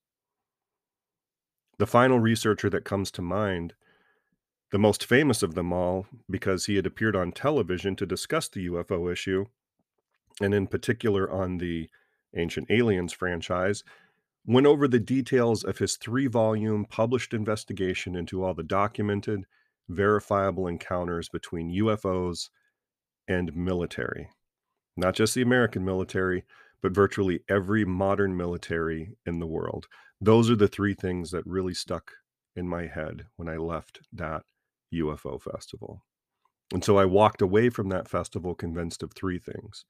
The 1.78 1.88
final 1.88 2.20
researcher 2.20 2.70
that 2.70 2.86
comes 2.86 3.12
to 3.12 3.22
mind, 3.22 3.74
the 4.72 4.80
most 4.80 5.06
famous 5.06 5.44
of 5.44 5.54
them 5.54 5.72
all 5.72 6.08
because 6.30 6.66
he 6.66 6.78
had 6.78 6.86
appeared 6.86 7.16
on 7.16 7.32
television 7.32 7.96
to 7.98 8.06
discuss 8.06 8.48
the 8.48 8.68
UFO 8.68 9.12
issue, 9.12 9.46
and 10.42 10.54
in 10.54 10.66
particular 10.68 11.30
on 11.30 11.58
the 11.58 11.90
Ancient 12.36 12.72
Aliens 12.72 13.12
franchise, 13.12 13.84
went 14.46 14.66
over 14.66 14.88
the 14.88 15.00
details 15.00 15.64
of 15.64 15.78
his 15.78 15.98
three 15.98 16.28
volume 16.28 16.86
published 16.86 17.34
investigation 17.34 18.16
into 18.16 18.44
all 18.44 18.54
the 18.54 18.64
documented, 18.64 19.46
verifiable 19.90 20.68
encounters 20.68 21.28
between 21.28 21.76
UFOs 21.76 22.50
and 23.28 23.56
military. 23.56 24.30
Not 24.96 25.16
just 25.16 25.36
the 25.36 25.42
American 25.42 25.84
military, 25.84 26.44
but 26.82 26.94
virtually 26.94 27.42
every 27.50 27.86
modern 27.86 28.36
military 28.36 29.16
in 29.26 29.40
the 29.40 29.48
world. 29.48 29.88
Those 30.20 30.50
are 30.50 30.56
the 30.56 30.68
three 30.68 30.94
things 30.94 31.32
that 31.32 31.46
really 31.46 31.74
stuck 31.74 32.14
in 32.56 32.68
my 32.68 32.88
head 32.88 33.26
when 33.36 33.48
I 33.48 33.58
left 33.58 34.00
that 34.14 34.44
UFO 34.94 35.42
festival. 35.42 36.04
And 36.74 36.84
so 36.84 36.98
I 36.98 37.06
walked 37.06 37.42
away 37.42 37.70
from 37.70 37.90
that 37.90 38.08
festival 38.08 38.56
convinced 38.56 39.04
of 39.04 39.14
three 39.14 39.40
things 39.40 39.86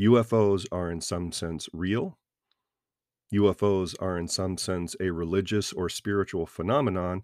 UFOs 0.00 0.66
are, 0.70 0.90
in 0.90 1.00
some 1.00 1.32
sense, 1.32 1.68
real 1.72 2.18
UFOs 3.34 3.94
are, 4.00 4.16
in 4.18 4.28
some 4.28 4.56
sense, 4.56 4.94
a 5.00 5.10
religious 5.10 5.72
or 5.72 5.88
spiritual 5.88 6.46
phenomenon. 6.46 7.22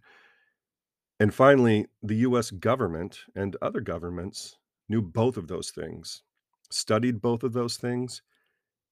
And 1.21 1.33
finally, 1.33 1.87
the 2.03 2.17
US 2.17 2.51
government 2.51 3.21
and 3.37 3.57
other 3.63 3.81
governments 3.81 4.57
knew 4.89 5.01
both 5.01 5.37
of 5.37 5.47
those 5.47 5.71
things, 5.71 6.23
studied 6.71 7.21
both 7.21 7.45
of 7.45 7.53
those 7.53 7.77
things, 7.77 8.23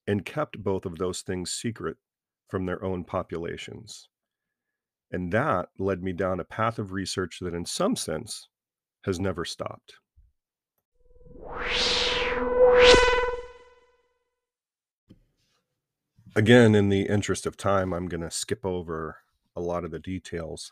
and 0.07 0.25
kept 0.25 0.63
both 0.63 0.87
of 0.87 0.99
those 0.99 1.23
things 1.23 1.51
secret 1.51 1.97
from 2.49 2.67
their 2.67 2.83
own 2.85 3.05
populations. 3.05 4.09
And 5.11 5.33
that 5.33 5.71
led 5.79 6.03
me 6.03 6.13
down 6.13 6.41
a 6.41 6.45
path 6.45 6.79
of 6.79 6.93
research 6.93 7.39
that, 7.41 7.55
in 7.55 7.65
some 7.65 7.97
sense, 7.97 8.49
has 9.05 9.19
never 9.19 9.45
stopped. 9.45 9.95
Again, 16.37 16.77
in 16.77 16.91
the 16.91 17.03
interest 17.03 17.45
of 17.45 17.57
time, 17.57 17.93
I'm 17.93 18.07
going 18.07 18.21
to 18.21 18.31
skip 18.31 18.65
over 18.65 19.17
a 19.57 19.61
lot 19.61 19.85
of 19.85 19.91
the 19.91 19.99
details. 19.99 20.71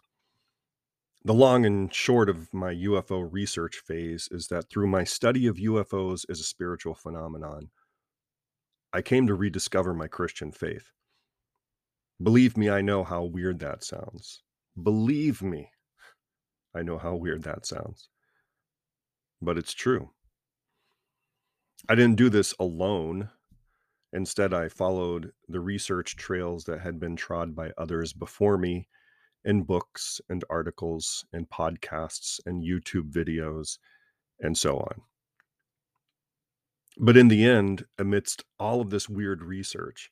The 1.25 1.35
long 1.35 1.67
and 1.67 1.93
short 1.93 2.29
of 2.29 2.55
my 2.55 2.73
UFO 2.73 3.29
research 3.31 3.83
phase 3.85 4.29
is 4.31 4.47
that 4.49 4.71
through 4.71 4.87
my 4.87 5.03
study 5.03 5.49
of 5.49 5.57
UFOs 5.57 6.25
as 6.31 6.39
a 6.39 6.45
spiritual 6.45 6.95
phenomenon, 6.95 7.71
I 8.93 9.03
came 9.03 9.27
to 9.27 9.35
rediscover 9.35 9.93
my 9.93 10.07
Christian 10.07 10.53
faith. 10.53 10.93
Believe 12.23 12.57
me, 12.57 12.69
I 12.69 12.81
know 12.81 13.05
how 13.05 13.23
weird 13.25 13.61
that 13.61 13.85
sounds. 13.85 14.43
Believe 14.81 15.43
me, 15.43 15.71
I 16.75 16.83
know 16.83 16.99
how 16.99 17.15
weird 17.15 17.43
that 17.45 17.65
sounds. 17.65 18.09
But 19.41 19.57
it's 19.57 19.73
true. 19.73 20.11
I 21.89 21.95
didn't 21.95 22.17
do 22.17 22.29
this 22.29 22.55
alone. 22.59 23.31
Instead, 24.13 24.53
I 24.53 24.69
followed 24.69 25.33
the 25.49 25.61
research 25.61 26.17
trails 26.17 26.65
that 26.65 26.81
had 26.81 26.99
been 26.99 27.15
trod 27.15 27.55
by 27.55 27.73
others 27.79 28.13
before 28.13 28.59
me 28.59 28.89
in 29.45 29.63
books 29.63 30.21
and 30.29 30.45
articles 30.51 31.25
and 31.33 31.49
podcasts 31.49 32.41
and 32.47 32.65
YouTube 32.65 33.13
videos 33.13 33.79
and 34.41 34.59
so 34.59 34.79
on. 34.79 35.03
But 36.99 37.17
in 37.17 37.29
the 37.29 37.45
end, 37.45 37.87
amidst 37.97 38.45
all 38.59 38.81
of 38.81 38.91
this 38.91 39.09
weird 39.09 39.43
research, 39.43 40.11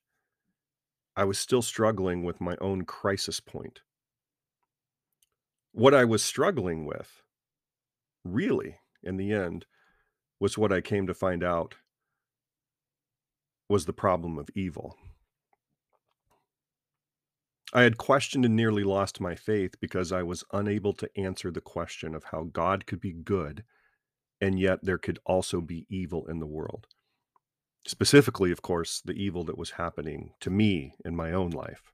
I 1.17 1.25
was 1.25 1.39
still 1.39 1.63
struggling 1.63 2.23
with 2.23 2.41
my 2.41 2.57
own 2.61 2.85
crisis 2.85 3.41
point. 3.41 3.81
What 5.73 5.95
I 5.95 6.05
was 6.05 6.23
struggling 6.23 6.85
with, 6.85 7.23
really, 8.25 8.77
in 9.03 9.17
the 9.17 9.33
end, 9.33 9.67
was 10.39 10.59
what 10.59 10.73
I 10.73 10.81
came 10.81 11.07
to 11.07 11.15
find 11.15 11.43
out 11.43 11.77
was 13.69 13.87
the 13.87 13.93
problem 13.93 14.39
of 14.39 14.51
evil. 14.55 14.97
I 17.73 17.83
had 17.83 17.99
questioned 17.99 18.45
and 18.45 18.55
nearly 18.55 18.85
lost 18.85 19.21
my 19.21 19.35
faith 19.35 19.81
because 19.81 20.13
I 20.13 20.23
was 20.23 20.45
unable 20.53 20.93
to 20.95 21.11
answer 21.19 21.51
the 21.51 21.61
question 21.61 22.15
of 22.15 22.25
how 22.25 22.45
God 22.45 22.87
could 22.87 23.01
be 23.01 23.13
good 23.13 23.65
and 24.41 24.59
yet 24.59 24.81
there 24.83 24.99
could 24.99 25.19
also 25.25 25.61
be 25.61 25.87
evil 25.89 26.27
in 26.27 26.39
the 26.39 26.47
world. 26.47 26.87
Specifically, 27.87 28.51
of 28.51 28.63
course, 28.63 29.01
the 29.01 29.13
evil 29.13 29.45
that 29.45 29.57
was 29.57 29.73
happening 29.73 30.33
to 30.41 30.51
me 30.51 30.95
in 31.05 31.15
my 31.15 31.33
own 31.33 31.51
life. 31.51 31.93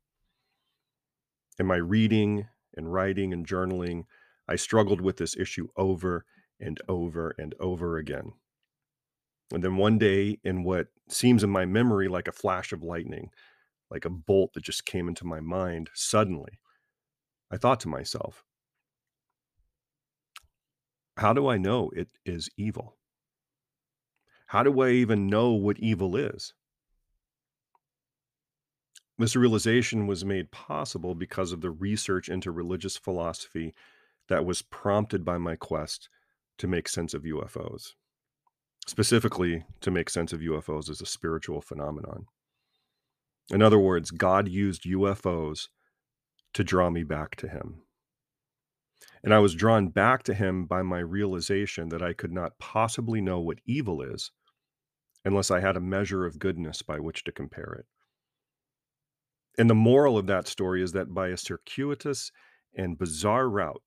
In 1.58 1.66
my 1.66 1.76
reading 1.76 2.48
and 2.74 2.90
writing 2.90 3.30
and 3.32 3.46
journaling, 3.46 4.04
I 4.48 4.56
struggled 4.56 5.02
with 5.02 5.18
this 5.18 5.36
issue 5.36 5.68
over 5.76 6.24
and 6.58 6.80
over 6.88 7.34
and 7.38 7.54
over 7.60 7.98
again. 7.98 8.32
And 9.52 9.62
then 9.62 9.76
one 9.76 9.98
day, 9.98 10.38
in 10.42 10.64
what 10.64 10.88
seems 11.08 11.44
in 11.44 11.50
my 11.50 11.66
memory 11.66 12.08
like 12.08 12.26
a 12.26 12.32
flash 12.32 12.72
of 12.72 12.82
lightning, 12.82 13.30
like 13.90 14.06
a 14.06 14.10
bolt 14.10 14.54
that 14.54 14.64
just 14.64 14.86
came 14.86 15.08
into 15.08 15.26
my 15.26 15.40
mind 15.40 15.90
suddenly, 15.92 16.58
I 17.50 17.58
thought 17.58 17.80
to 17.80 17.88
myself, 17.88 18.44
how 21.18 21.34
do 21.34 21.48
I 21.48 21.58
know 21.58 21.90
it 21.94 22.08
is 22.24 22.48
evil? 22.56 22.96
How 24.52 24.62
do 24.62 24.82
I 24.82 24.90
even 24.90 25.28
know 25.28 25.52
what 25.52 25.78
evil 25.78 26.14
is? 26.14 26.52
This 29.16 29.34
realization 29.34 30.06
was 30.06 30.26
made 30.26 30.50
possible 30.50 31.14
because 31.14 31.52
of 31.52 31.62
the 31.62 31.70
research 31.70 32.28
into 32.28 32.50
religious 32.50 32.98
philosophy 32.98 33.72
that 34.28 34.44
was 34.44 34.60
prompted 34.60 35.24
by 35.24 35.38
my 35.38 35.56
quest 35.56 36.10
to 36.58 36.66
make 36.66 36.86
sense 36.86 37.14
of 37.14 37.22
UFOs, 37.22 37.92
specifically 38.86 39.64
to 39.80 39.90
make 39.90 40.10
sense 40.10 40.34
of 40.34 40.40
UFOs 40.40 40.90
as 40.90 41.00
a 41.00 41.06
spiritual 41.06 41.62
phenomenon. 41.62 42.26
In 43.48 43.62
other 43.62 43.78
words, 43.78 44.10
God 44.10 44.48
used 44.48 44.84
UFOs 44.84 45.68
to 46.52 46.62
draw 46.62 46.90
me 46.90 47.04
back 47.04 47.36
to 47.36 47.48
Him. 47.48 47.84
And 49.24 49.32
I 49.32 49.38
was 49.38 49.54
drawn 49.54 49.88
back 49.88 50.24
to 50.24 50.34
Him 50.34 50.66
by 50.66 50.82
my 50.82 50.98
realization 50.98 51.88
that 51.88 52.02
I 52.02 52.12
could 52.12 52.32
not 52.32 52.58
possibly 52.58 53.22
know 53.22 53.40
what 53.40 53.62
evil 53.64 54.02
is 54.02 54.30
unless 55.24 55.50
I 55.50 55.60
had 55.60 55.76
a 55.76 55.80
measure 55.80 56.26
of 56.26 56.38
goodness 56.38 56.82
by 56.82 56.98
which 56.98 57.24
to 57.24 57.32
compare 57.32 57.76
it. 57.78 57.86
And 59.58 59.68
the 59.68 59.74
moral 59.74 60.16
of 60.16 60.26
that 60.26 60.48
story 60.48 60.82
is 60.82 60.92
that 60.92 61.12
by 61.12 61.28
a 61.28 61.36
circuitous 61.36 62.32
and 62.74 62.98
bizarre 62.98 63.48
route, 63.48 63.82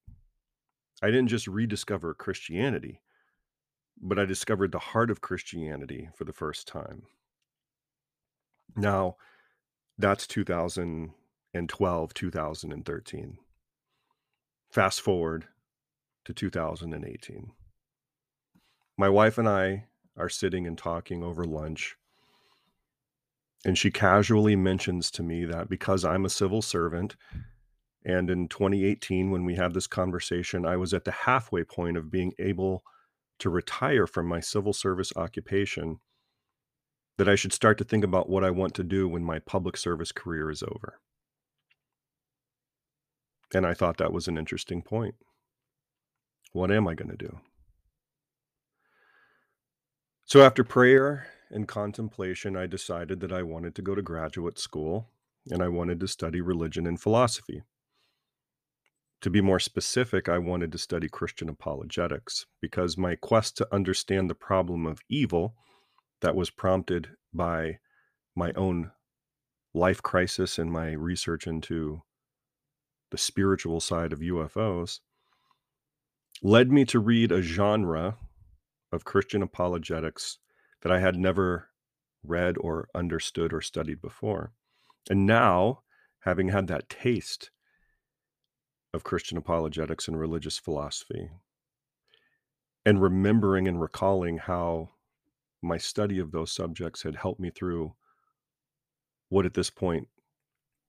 I 1.01 1.07
didn't 1.07 1.27
just 1.27 1.47
rediscover 1.47 2.13
Christianity, 2.13 3.01
but 4.01 4.19
I 4.19 4.25
discovered 4.25 4.71
the 4.71 4.79
heart 4.79 5.09
of 5.09 5.21
Christianity 5.21 6.09
for 6.15 6.23
the 6.23 6.33
first 6.33 6.67
time. 6.67 7.03
Now, 8.75 9.15
that's 9.97 10.27
2012, 10.27 12.13
2013. 12.13 13.37
Fast 14.69 15.01
forward 15.01 15.47
to 16.25 16.33
2018. 16.33 17.51
My 18.97 19.09
wife 19.09 19.37
and 19.37 19.47
I 19.47 19.85
are 20.17 20.29
sitting 20.29 20.65
and 20.65 20.77
talking 20.77 21.24
over 21.24 21.45
lunch 21.45 21.95
and 23.65 23.75
she 23.75 23.89
casually 23.89 24.55
mentions 24.55 25.10
to 25.12 25.24
me 25.24 25.43
that 25.45 25.67
because 25.67 26.05
I'm 26.05 26.24
a 26.24 26.29
civil 26.29 26.62
servant, 26.62 27.15
and 28.05 28.29
in 28.29 28.48
2018, 28.48 29.31
when 29.31 29.43
we 29.43 29.55
had 29.55 29.74
this 29.74 29.88
conversation, 29.88 30.67
I 30.67 30.77
was 30.77 30.93
at 30.93 31.03
the 31.03 31.12
halfway 31.12 31.63
point 31.63 31.98
of 31.98 32.12
being 32.12 32.34
able 32.38 32.84
to 33.39 33.50
retire 33.50 34.05
from 34.05 34.27
my 34.27 34.39
civil 34.39 34.72
service 34.72 35.12
occupation, 35.15 36.00
that 37.17 37.27
I 37.27 37.34
should 37.34 37.53
start 37.53 37.79
to 37.79 37.84
think 37.84 38.03
about 38.03 38.29
what 38.29 38.43
I 38.43 38.51
want 38.51 38.75
to 38.75 38.84
do 38.84 39.07
when 39.07 39.24
my 39.24 39.39
public 39.39 39.77
service 39.77 40.12
career 40.12 40.51
is 40.51 40.62
over. 40.62 41.00
And 43.53 43.65
I 43.65 43.74
thought 43.74 43.98
that 43.98 44.13
was 44.13 44.27
an 44.27 44.38
interesting 44.38 44.84
point. 44.84 45.15
What 46.51 46.72
am 46.72 46.88
I 46.88 46.93
going 46.93 47.10
to 47.10 47.17
do? 47.17 47.39
So, 50.27 50.41
after 50.41 50.63
prayer 50.63 51.27
and 51.51 51.67
contemplation, 51.67 52.58
I 52.58 52.65
decided 52.65 53.20
that 53.20 53.32
I 53.32 53.44
wanted 53.44 53.75
to 53.75 53.84
go 53.84 53.94
to 53.94 54.01
graduate 54.01 54.58
school 54.58 55.12
and 55.51 55.62
I 55.62 55.67
wanted 55.67 56.00
to 56.00 56.08
study 56.08 56.41
religion 56.41 56.88
and 56.88 57.00
philosophy. 57.00 57.62
To 59.22 59.29
be 59.29 59.39
more 59.39 59.60
specific, 59.60 60.27
I 60.27 60.39
wanted 60.39 60.72
to 60.72 60.79
study 60.79 61.08
Christian 61.08 61.48
apologetics 61.48 62.48
because 62.59 62.98
my 62.98 63.16
quest 63.16 63.55
to 63.57 63.68
understand 63.72 64.27
the 64.27 64.35
problem 64.35 64.88
of 64.88 65.00
evil 65.09 65.55
that 66.22 66.35
was 66.35 66.50
prompted 66.50 67.09
by 67.31 67.77
my 68.35 68.51
own 68.53 68.92
life 69.75 70.01
crisis 70.01 70.57
and 70.57 70.72
my 70.72 70.94
research 70.94 71.46
into 71.46 72.01
the 73.11 73.18
spiritual 73.20 73.79
side 73.79 74.11
of 74.11 74.20
UFOs 74.20 75.01
led 76.42 76.72
me 76.72 76.83
to 76.85 77.00
read 77.00 77.31
a 77.31 77.44
genre 77.44 78.18
of 78.96 79.05
Christian 79.05 79.44
apologetics 79.44 80.40
that 80.81 80.92
I 80.92 81.00
had 81.00 81.18
never 81.18 81.70
read 82.24 82.55
or 82.58 82.88
understood 82.96 83.53
or 83.53 83.62
studied 83.62 84.01
before. 84.01 84.53
And 85.10 85.25
now, 85.25 85.81
having 86.22 86.50
had 86.50 86.68
that 86.68 86.90
taste 86.90 87.51
of 88.94 89.03
Christian 89.03 89.38
apologetics 89.38 90.08
and 90.08 90.18
religious 90.18 90.58
philosophy, 90.58 91.29
and 92.86 93.01
remembering 93.01 93.68
and 93.68 93.81
recalling 93.81 94.38
how 94.38 94.92
my 95.62 95.77
study 95.77 96.20
of 96.20 96.31
those 96.31 96.51
subjects 96.51 97.03
had 97.03 97.16
helped 97.16 97.40
me 97.40 97.50
through 97.50 97.94
what 99.29 99.46
at 99.46 99.53
this 99.53 99.70
point 99.70 100.08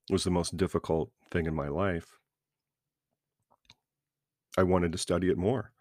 was 0.09 0.23
the 0.23 0.31
most 0.31 0.55
difficult 0.55 1.11
thing 1.31 1.45
in 1.45 1.53
my 1.53 1.67
life, 1.67 2.19
I 4.57 4.63
wanted 4.63 4.91
to 4.93 4.97
study 4.97 5.29
it 5.29 5.37
more. 5.37 5.73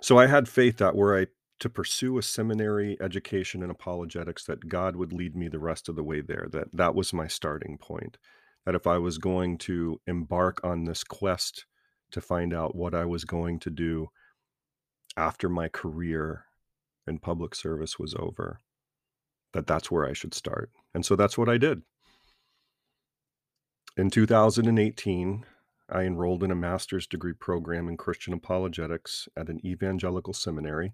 So 0.00 0.18
I 0.18 0.26
had 0.26 0.48
faith 0.48 0.76
that 0.78 0.94
were 0.94 1.18
I 1.18 1.26
to 1.58 1.70
pursue 1.70 2.18
a 2.18 2.22
seminary 2.22 2.96
education 3.00 3.62
in 3.62 3.70
apologetics 3.70 4.44
that 4.44 4.68
God 4.68 4.94
would 4.96 5.12
lead 5.12 5.34
me 5.34 5.48
the 5.48 5.58
rest 5.58 5.88
of 5.88 5.96
the 5.96 6.04
way 6.04 6.20
there. 6.20 6.48
That 6.50 6.68
that 6.74 6.94
was 6.94 7.12
my 7.12 7.26
starting 7.26 7.78
point. 7.78 8.18
That 8.64 8.74
if 8.74 8.86
I 8.86 8.98
was 8.98 9.18
going 9.18 9.58
to 9.58 10.00
embark 10.06 10.60
on 10.62 10.84
this 10.84 11.02
quest 11.04 11.66
to 12.10 12.20
find 12.20 12.52
out 12.52 12.74
what 12.74 12.94
I 12.94 13.04
was 13.04 13.24
going 13.24 13.58
to 13.60 13.70
do 13.70 14.08
after 15.16 15.48
my 15.48 15.68
career 15.68 16.44
in 17.06 17.18
public 17.18 17.54
service 17.54 17.98
was 17.98 18.14
over, 18.14 18.60
that 19.52 19.66
that's 19.66 19.90
where 19.90 20.06
I 20.06 20.12
should 20.12 20.34
start. 20.34 20.70
And 20.94 21.06
so 21.06 21.16
that's 21.16 21.38
what 21.38 21.48
I 21.48 21.56
did. 21.56 21.82
In 23.96 24.10
2018, 24.10 25.46
I 25.88 26.02
enrolled 26.02 26.42
in 26.42 26.50
a 26.50 26.56
master's 26.56 27.06
degree 27.06 27.34
program 27.34 27.88
in 27.88 27.96
Christian 27.96 28.32
apologetics 28.32 29.28
at 29.36 29.48
an 29.48 29.64
evangelical 29.64 30.32
seminary 30.32 30.92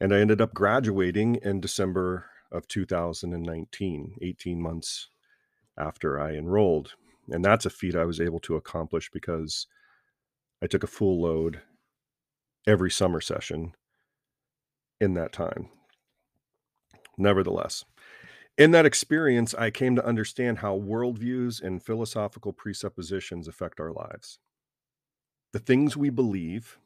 and 0.00 0.12
I 0.12 0.20
ended 0.20 0.40
up 0.40 0.54
graduating 0.54 1.36
in 1.36 1.60
December 1.60 2.26
of 2.50 2.68
2019, 2.68 4.16
18 4.20 4.60
months 4.60 5.08
after 5.78 6.20
I 6.20 6.32
enrolled. 6.32 6.94
And 7.28 7.44
that's 7.44 7.64
a 7.64 7.70
feat 7.70 7.96
I 7.96 8.04
was 8.04 8.20
able 8.20 8.40
to 8.40 8.56
accomplish 8.56 9.10
because 9.10 9.66
I 10.62 10.66
took 10.66 10.82
a 10.82 10.88
full 10.88 11.22
load 11.22 11.62
every 12.66 12.90
summer 12.90 13.20
session 13.20 13.72
in 15.00 15.14
that 15.14 15.32
time. 15.32 15.68
Nevertheless, 17.16 17.84
in 18.56 18.70
that 18.70 18.86
experience, 18.86 19.54
I 19.54 19.70
came 19.70 19.96
to 19.96 20.06
understand 20.06 20.58
how 20.58 20.78
worldviews 20.78 21.60
and 21.62 21.82
philosophical 21.82 22.52
presuppositions 22.52 23.48
affect 23.48 23.80
our 23.80 23.92
lives. 23.92 24.38
The 25.52 25.58
things 25.58 25.96
we 25.96 26.10
believe 26.10 26.78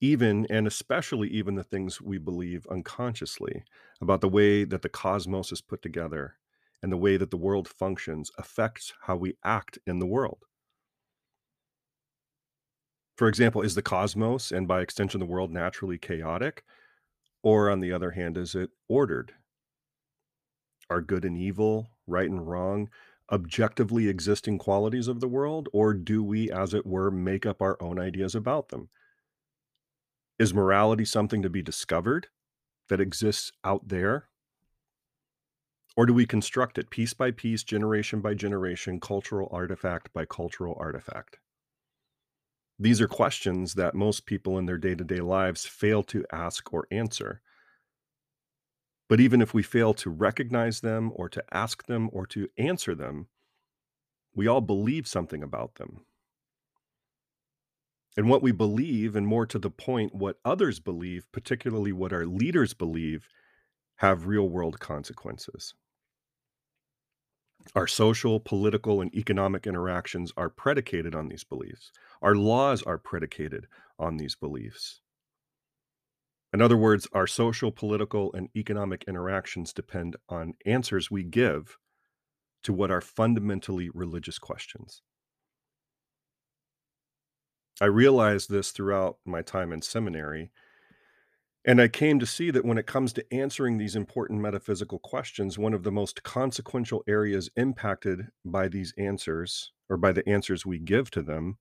even 0.00 0.46
and 0.48 0.66
especially 0.66 1.28
even 1.28 1.54
the 1.54 1.64
things 1.64 2.00
we 2.00 2.18
believe 2.18 2.66
unconsciously 2.70 3.64
about 4.00 4.20
the 4.20 4.28
way 4.28 4.64
that 4.64 4.82
the 4.82 4.88
cosmos 4.88 5.52
is 5.52 5.60
put 5.60 5.82
together 5.82 6.36
and 6.82 6.90
the 6.90 6.96
way 6.96 7.16
that 7.18 7.30
the 7.30 7.36
world 7.36 7.68
functions 7.68 8.30
affects 8.38 8.94
how 9.02 9.16
we 9.16 9.36
act 9.44 9.78
in 9.86 9.98
the 9.98 10.06
world. 10.06 10.44
For 13.18 13.28
example, 13.28 13.60
is 13.60 13.74
the 13.74 13.82
cosmos 13.82 14.50
and 14.50 14.66
by 14.66 14.80
extension 14.80 15.20
the 15.20 15.26
world 15.26 15.50
naturally 15.50 15.98
chaotic? 15.98 16.64
Or 17.42 17.70
on 17.70 17.80
the 17.80 17.92
other 17.92 18.12
hand, 18.12 18.38
is 18.38 18.54
it 18.54 18.70
ordered? 18.88 19.34
Are 20.90 21.00
good 21.00 21.24
and 21.24 21.38
evil, 21.38 21.92
right 22.08 22.28
and 22.28 22.46
wrong, 22.46 22.90
objectively 23.30 24.08
existing 24.08 24.58
qualities 24.58 25.06
of 25.06 25.20
the 25.20 25.28
world? 25.28 25.68
Or 25.72 25.94
do 25.94 26.22
we, 26.22 26.50
as 26.50 26.74
it 26.74 26.84
were, 26.84 27.10
make 27.10 27.46
up 27.46 27.62
our 27.62 27.80
own 27.80 27.98
ideas 27.98 28.34
about 28.34 28.70
them? 28.70 28.90
Is 30.38 30.52
morality 30.52 31.04
something 31.04 31.42
to 31.42 31.48
be 31.48 31.62
discovered 31.62 32.26
that 32.88 33.00
exists 33.00 33.52
out 33.62 33.88
there? 33.88 34.28
Or 35.96 36.06
do 36.06 36.14
we 36.14 36.26
construct 36.26 36.78
it 36.78 36.90
piece 36.90 37.14
by 37.14 37.30
piece, 37.30 37.62
generation 37.62 38.20
by 38.20 38.34
generation, 38.34 39.00
cultural 39.00 39.48
artifact 39.52 40.12
by 40.12 40.24
cultural 40.24 40.76
artifact? 40.78 41.38
These 42.78 43.00
are 43.00 43.08
questions 43.08 43.74
that 43.74 43.94
most 43.94 44.24
people 44.24 44.58
in 44.58 44.66
their 44.66 44.78
day 44.78 44.94
to 44.94 45.04
day 45.04 45.20
lives 45.20 45.66
fail 45.66 46.02
to 46.04 46.24
ask 46.32 46.72
or 46.72 46.88
answer. 46.90 47.42
But 49.10 49.20
even 49.20 49.42
if 49.42 49.52
we 49.52 49.62
fail 49.62 49.92
to 49.94 50.08
recognize 50.08 50.80
them 50.80 51.10
or 51.14 51.28
to 51.28 51.44
ask 51.52 51.84
them 51.86 52.08
or 52.12 52.26
to 52.28 52.48
answer 52.56 52.94
them, 52.94 53.26
we 54.34 54.46
all 54.46 54.62
believe 54.62 55.06
something 55.06 55.42
about 55.42 55.74
them 55.74 56.06
and 58.16 58.28
what 58.28 58.42
we 58.42 58.52
believe, 58.52 59.16
and 59.16 59.26
more 59.26 59.46
to 59.46 59.58
the 59.58 59.70
point, 59.70 60.14
what 60.14 60.38
others 60.44 60.78
believe, 60.78 61.26
particularly 61.32 61.92
what 61.92 62.12
our 62.12 62.26
leaders 62.26 62.74
believe, 62.74 63.28
have 63.96 64.26
real 64.26 64.48
world 64.48 64.78
consequences. 64.78 65.74
Our 67.74 67.86
social, 67.86 68.38
political, 68.38 69.00
and 69.00 69.14
economic 69.14 69.66
interactions 69.66 70.32
are 70.36 70.50
predicated 70.50 71.14
on 71.14 71.28
these 71.28 71.44
beliefs. 71.44 71.92
Our 72.22 72.34
laws 72.34 72.82
are 72.84 72.98
predicated 72.98 73.66
on 73.98 74.16
these 74.16 74.34
beliefs. 74.34 75.00
In 76.52 76.60
other 76.60 76.76
words, 76.76 77.06
our 77.12 77.26
social, 77.26 77.70
political, 77.70 78.32
and 78.32 78.48
economic 78.56 79.04
interactions 79.06 79.72
depend 79.72 80.16
on 80.28 80.54
answers 80.66 81.10
we 81.10 81.22
give 81.22 81.78
to 82.64 82.72
what 82.72 82.90
are 82.90 83.00
fundamentally 83.00 83.88
religious 83.94 84.38
questions. 84.38 85.02
I 87.80 87.86
realized 87.86 88.50
this 88.50 88.72
throughout 88.72 89.18
my 89.24 89.42
time 89.42 89.72
in 89.72 89.80
seminary, 89.80 90.50
and 91.64 91.80
I 91.80 91.88
came 91.88 92.18
to 92.18 92.26
see 92.26 92.50
that 92.50 92.64
when 92.64 92.78
it 92.78 92.86
comes 92.86 93.12
to 93.14 93.34
answering 93.34 93.78
these 93.78 93.96
important 93.96 94.40
metaphysical 94.40 94.98
questions, 94.98 95.58
one 95.58 95.72
of 95.72 95.82
the 95.82 95.92
most 95.92 96.22
consequential 96.22 97.04
areas 97.06 97.48
impacted 97.56 98.28
by 98.44 98.68
these 98.68 98.92
answers, 98.98 99.72
or 99.88 99.96
by 99.96 100.12
the 100.12 100.28
answers 100.28 100.66
we 100.66 100.78
give 100.78 101.10
to 101.12 101.22
them, 101.22 101.58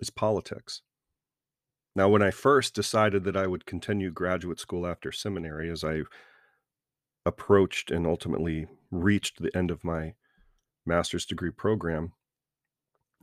is 0.00 0.10
politics. 0.10 0.82
Now, 1.94 2.08
when 2.08 2.22
I 2.22 2.30
first 2.30 2.74
decided 2.74 3.24
that 3.24 3.36
I 3.36 3.46
would 3.46 3.66
continue 3.66 4.10
graduate 4.10 4.58
school 4.58 4.86
after 4.86 5.12
seminary, 5.12 5.70
as 5.70 5.84
I 5.84 6.02
approached 7.26 7.90
and 7.90 8.06
ultimately 8.06 8.66
reached 8.90 9.42
the 9.42 9.54
end 9.56 9.70
of 9.70 9.84
my 9.84 10.14
master's 10.86 11.26
degree 11.26 11.50
program 11.50 12.12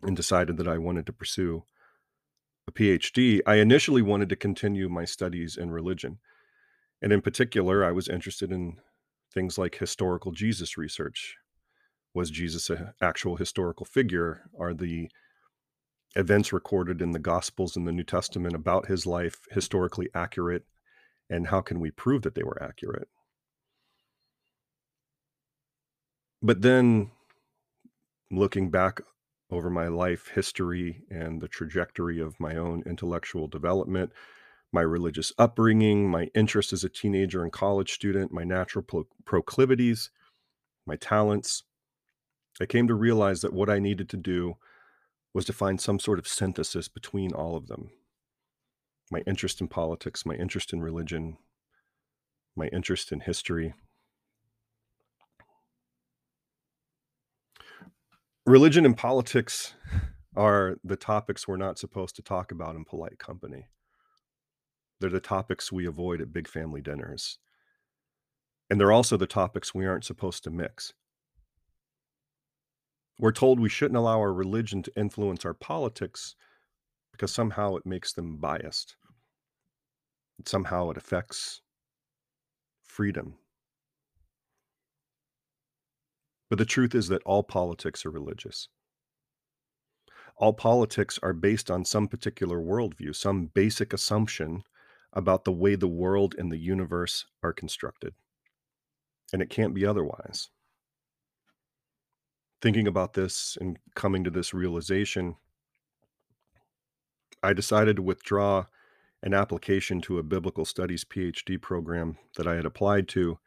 and 0.04 0.16
decided 0.16 0.58
that 0.58 0.68
I 0.68 0.78
wanted 0.78 1.06
to 1.08 1.14
pursue 1.14 1.64
a 2.68 2.72
PhD, 2.72 3.42
I 3.46 3.56
initially 3.56 4.02
wanted 4.02 4.30
to 4.30 4.36
continue 4.36 4.88
my 4.88 5.04
studies 5.04 5.58
in 5.58 5.72
religion. 5.72 6.20
And 7.02 7.12
in 7.12 7.22
particular, 7.22 7.84
I 7.84 7.92
was 7.92 8.08
interested 8.08 8.52
in 8.52 8.78
things 9.34 9.58
like 9.58 9.76
historical 9.76 10.32
Jesus 10.32 10.78
research. 10.78 11.36
Was 12.14 12.30
Jesus 12.30 12.70
an 12.70 12.94
actual 13.02 13.36
historical 13.36 13.86
figure? 13.86 14.50
Are 14.60 14.74
the 14.74 15.10
events 16.16 16.52
recorded 16.52 17.02
in 17.02 17.12
the 17.12 17.20
Gospels 17.20 17.76
and 17.76 17.88
the 17.88 17.92
New 17.92 18.04
Testament 18.04 18.56
about 18.56 18.88
his 18.88 19.06
life 19.06 19.42
historically 19.52 20.10
accurate? 20.14 20.66
And 21.30 21.48
how 21.48 21.62
can 21.62 21.80
we 21.80 21.92
prove 21.92 22.24
that 22.24 22.36
they 22.36 22.44
were 22.44 22.62
accurate? 22.62 23.08
But 26.42 26.62
then 26.62 27.12
looking 28.32 28.72
back 28.72 29.02
over 29.52 29.70
my 29.70 29.88
life 29.88 30.30
history 30.34 31.04
and 31.10 31.42
the 31.42 31.48
trajectory 31.48 32.20
of 32.20 32.40
my 32.40 32.56
own 32.56 32.84
intellectual 32.86 33.48
development, 33.48 34.12
my 34.72 34.82
religious 34.82 35.34
upbringing, 35.38 36.10
my 36.10 36.30
interest 36.36 36.72
as 36.72 36.84
a 36.84 36.90
teenager 36.90 37.44
and 37.44 37.52
college 37.52 37.92
student, 37.92 38.32
my 38.32 38.44
natural 38.44 38.84
pro- 38.84 39.08
proclivities, 39.26 40.12
my 40.86 40.96
talents, 40.96 41.64
I 42.62 42.66
came 42.66 42.88
to 42.88 42.96
realize 42.96 43.42
that 43.42 43.54
what 43.54 43.70
I 43.70 43.80
needed 43.80 44.10
to 44.10 44.18
do 44.18 44.58
was 45.34 45.46
to 45.46 45.54
find 45.54 45.80
some 45.80 46.00
sort 46.00 46.20
of 46.20 46.28
synthesis 46.28 46.88
between 46.88 47.34
all 47.34 47.56
of 47.56 47.68
them 47.68 47.92
my 49.12 49.24
interest 49.26 49.60
in 49.60 49.68
politics, 49.68 50.26
my 50.26 50.36
interest 50.36 50.72
in 50.72 50.82
religion, 50.82 51.38
my 52.56 52.68
interest 52.68 53.12
in 53.12 53.22
history. 53.22 53.74
Religion 58.46 58.86
and 58.86 58.98
politics 58.98 59.74
are 60.36 60.78
the 60.84 60.96
topics 60.96 61.48
we're 61.48 61.58
not 61.58 61.80
supposed 61.80 62.16
to 62.16 62.22
talk 62.22 62.52
about 62.52 62.76
in 62.76 62.86
polite 62.86 63.20
company. 63.20 63.68
They're 65.00 65.10
the 65.10 65.20
topics 65.20 65.72
we 65.72 65.86
avoid 65.86 66.22
at 66.22 66.34
big 66.34 66.48
family 66.48 66.82
dinners. 66.82 67.38
And 68.70 68.80
they're 68.80 68.92
also 68.92 69.18
the 69.18 69.28
topics 69.28 69.74
we 69.74 69.86
aren't 69.86 70.06
supposed 70.06 70.44
to 70.44 70.52
mix. 70.52 70.94
We're 73.20 73.34
told 73.34 73.60
we 73.60 73.68
shouldn't 73.68 73.98
allow 73.98 74.20
our 74.20 74.32
religion 74.32 74.82
to 74.84 74.92
influence 74.96 75.44
our 75.44 75.54
politics 75.54 76.36
because 77.12 77.34
somehow 77.34 77.76
it 77.76 77.86
makes 77.86 78.14
them 78.14 78.38
biased. 78.38 78.96
Somehow 80.46 80.90
it 80.90 80.96
affects 80.96 81.62
freedom. 82.82 83.36
But 86.50 86.60
the 86.60 86.66
truth 86.66 86.96
is 86.96 87.10
that 87.10 87.22
all 87.26 87.44
politics 87.44 88.06
are 88.06 88.10
religious. 88.10 88.70
All 90.38 90.54
politics 90.54 91.20
are 91.22 91.34
based 91.34 91.70
on 91.70 91.84
some 91.84 92.08
particular 92.08 92.58
worldview, 92.58 93.14
some 93.14 93.48
basic 93.48 93.92
assumption 93.92 94.64
about 95.12 95.44
the 95.44 95.52
way 95.52 95.76
the 95.76 95.90
world 95.90 96.36
and 96.38 96.50
the 96.50 96.58
universe 96.58 97.26
are 97.44 97.52
constructed. 97.52 98.14
And 99.34 99.42
it 99.42 99.50
can't 99.50 99.74
be 99.74 99.86
otherwise 99.86 100.50
thinking 102.62 102.88
about 102.88 103.14
this 103.14 103.58
and 103.60 103.78
coming 103.96 104.24
to 104.24 104.30
this 104.30 104.54
realization, 104.54 105.36
I 107.42 107.54
decided 107.54 107.96
to 107.98 108.02
withdraw 108.02 108.66
an 109.22 109.34
application 109.34 110.02
to 110.02 110.18
a 110.18 110.24
biblical 110.24 110.66
studies 110.66 111.04
PhD 111.04 111.62
program 111.62 112.18
that 112.38 112.48
I 112.48 112.56
had 112.56 112.66
applied 112.66 113.08
to. 113.10 113.40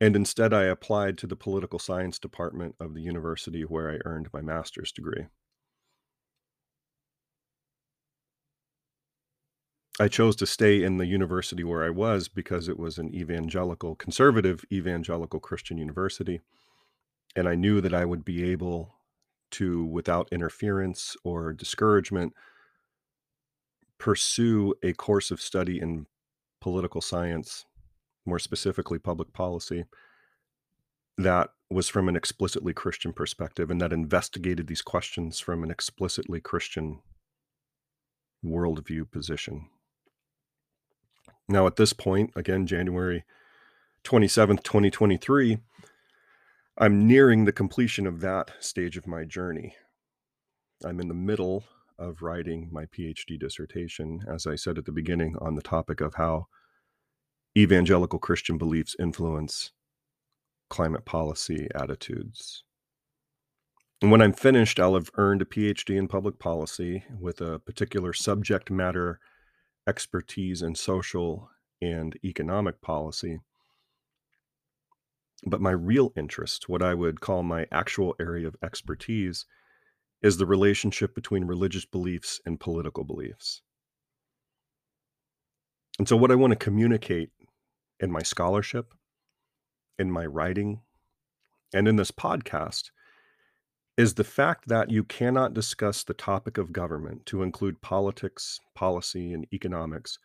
And 0.00 0.16
instead, 0.16 0.52
I 0.52 0.64
applied 0.64 1.16
to 1.18 1.26
the 1.26 1.36
political 1.36 1.78
science 1.78 2.18
department 2.18 2.74
of 2.80 2.94
the 2.94 3.00
university 3.00 3.62
where 3.62 3.90
I 3.90 3.98
earned 4.04 4.28
my 4.32 4.40
master's 4.40 4.92
degree. 4.92 5.26
I 10.00 10.08
chose 10.08 10.34
to 10.36 10.46
stay 10.46 10.82
in 10.82 10.98
the 10.98 11.06
university 11.06 11.62
where 11.62 11.84
I 11.84 11.90
was 11.90 12.26
because 12.26 12.68
it 12.68 12.78
was 12.78 12.98
an 12.98 13.14
evangelical, 13.14 13.94
conservative 13.94 14.64
evangelical 14.72 15.38
Christian 15.38 15.78
university 15.78 16.40
and 17.36 17.48
I 17.48 17.54
knew 17.54 17.80
that 17.80 17.94
I 17.94 18.04
would 18.04 18.24
be 18.24 18.50
able 18.50 18.94
to, 19.52 19.84
without 19.84 20.28
interference 20.32 21.16
or 21.24 21.52
discouragement, 21.52 22.32
pursue 23.98 24.74
a 24.82 24.92
course 24.92 25.30
of 25.30 25.40
study 25.40 25.80
in 25.80 26.06
political 26.60 27.00
science, 27.00 27.64
more 28.26 28.38
specifically 28.38 28.98
public 28.98 29.32
policy, 29.32 29.84
that 31.16 31.50
was 31.70 31.88
from 31.88 32.08
an 32.08 32.16
explicitly 32.16 32.72
Christian 32.72 33.12
perspective 33.12 33.70
and 33.70 33.80
that 33.80 33.92
investigated 33.92 34.66
these 34.66 34.82
questions 34.82 35.40
from 35.40 35.62
an 35.62 35.70
explicitly 35.70 36.40
Christian 36.40 37.00
worldview 38.44 39.10
position. 39.10 39.68
Now, 41.48 41.66
at 41.66 41.76
this 41.76 41.92
point, 41.92 42.30
again, 42.36 42.66
January 42.66 43.24
27th, 44.04 44.62
2023, 44.62 45.58
I'm 46.76 47.06
nearing 47.06 47.44
the 47.44 47.52
completion 47.52 48.04
of 48.04 48.20
that 48.22 48.50
stage 48.58 48.96
of 48.96 49.06
my 49.06 49.24
journey. 49.24 49.76
I'm 50.84 50.98
in 50.98 51.06
the 51.06 51.14
middle 51.14 51.62
of 52.00 52.20
writing 52.20 52.68
my 52.72 52.86
PhD 52.86 53.38
dissertation, 53.38 54.24
as 54.28 54.44
I 54.44 54.56
said 54.56 54.76
at 54.76 54.84
the 54.84 54.90
beginning, 54.90 55.36
on 55.40 55.54
the 55.54 55.62
topic 55.62 56.00
of 56.00 56.14
how 56.14 56.48
evangelical 57.56 58.18
Christian 58.18 58.58
beliefs 58.58 58.96
influence 58.98 59.70
climate 60.68 61.04
policy 61.04 61.68
attitudes. 61.76 62.64
And 64.02 64.10
when 64.10 64.20
I'm 64.20 64.32
finished, 64.32 64.80
I'll 64.80 64.94
have 64.94 65.10
earned 65.14 65.42
a 65.42 65.44
PhD 65.44 65.96
in 65.96 66.08
public 66.08 66.40
policy 66.40 67.04
with 67.20 67.40
a 67.40 67.60
particular 67.60 68.12
subject 68.12 68.72
matter 68.72 69.20
expertise 69.86 70.60
in 70.60 70.74
social 70.74 71.50
and 71.80 72.18
economic 72.24 72.80
policy 72.80 73.38
but 75.44 75.60
my 75.60 75.70
real 75.70 76.12
interest, 76.16 76.68
what 76.68 76.82
I 76.82 76.94
would 76.94 77.20
call 77.20 77.42
my 77.42 77.66
actual 77.72 78.14
area 78.20 78.46
of 78.46 78.56
expertise, 78.62 79.46
is 80.22 80.38
the 80.38 80.46
relationship 80.46 81.14
between 81.14 81.44
religious 81.44 81.84
beliefs 81.84 82.40
and 82.46 82.58
political 82.58 83.04
beliefs. 83.04 83.60
And 85.98 86.08
so, 86.08 86.16
what 86.16 86.30
I 86.30 86.34
want 86.34 86.52
to 86.52 86.56
communicate 86.56 87.30
in 88.00 88.10
my 88.10 88.22
scholarship, 88.22 88.94
in 89.98 90.10
my 90.10 90.26
writing, 90.26 90.80
and 91.72 91.86
in 91.86 91.96
this 91.96 92.10
podcast 92.10 92.90
is 93.96 94.14
the 94.14 94.24
fact 94.24 94.68
that 94.68 94.90
you 94.90 95.04
cannot 95.04 95.54
discuss 95.54 96.02
the 96.02 96.14
topic 96.14 96.58
of 96.58 96.72
government 96.72 97.26
to 97.26 97.42
include 97.42 97.80
politics, 97.80 98.58
policy, 98.74 99.32
and 99.32 99.46
economics 99.52 100.18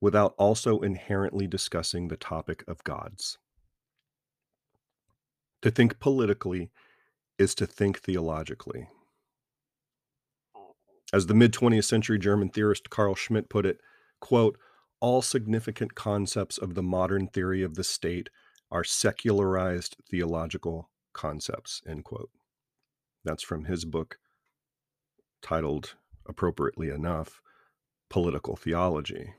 without 0.00 0.34
also 0.36 0.80
inherently 0.80 1.46
discussing 1.46 2.08
the 2.08 2.16
topic 2.16 2.64
of 2.68 2.84
gods. 2.84 3.38
To 5.62 5.70
think 5.70 6.00
politically 6.00 6.70
is 7.38 7.54
to 7.56 7.66
think 7.66 8.00
theologically. 8.00 8.88
Mm. 10.56 10.72
As 11.12 11.26
the 11.26 11.34
mid 11.34 11.52
20th 11.52 11.84
century 11.84 12.18
German 12.18 12.48
theorist 12.48 12.90
Carl 12.90 13.14
Schmitt 13.14 13.48
put 13.48 13.66
it, 13.66 13.80
quote, 14.20 14.58
all 15.00 15.22
significant 15.22 15.94
concepts 15.94 16.58
of 16.58 16.74
the 16.74 16.82
modern 16.82 17.26
theory 17.26 17.62
of 17.62 17.74
the 17.74 17.84
state 17.84 18.30
are 18.70 18.84
secularized 18.84 19.96
theological 20.08 20.90
concepts, 21.12 21.82
end 21.86 22.04
quote. 22.04 22.30
That's 23.24 23.42
from 23.42 23.64
his 23.64 23.84
book 23.84 24.18
titled, 25.42 25.96
appropriately 26.26 26.88
enough, 26.88 27.40
Political 28.08 28.56
Theology. 28.56 29.34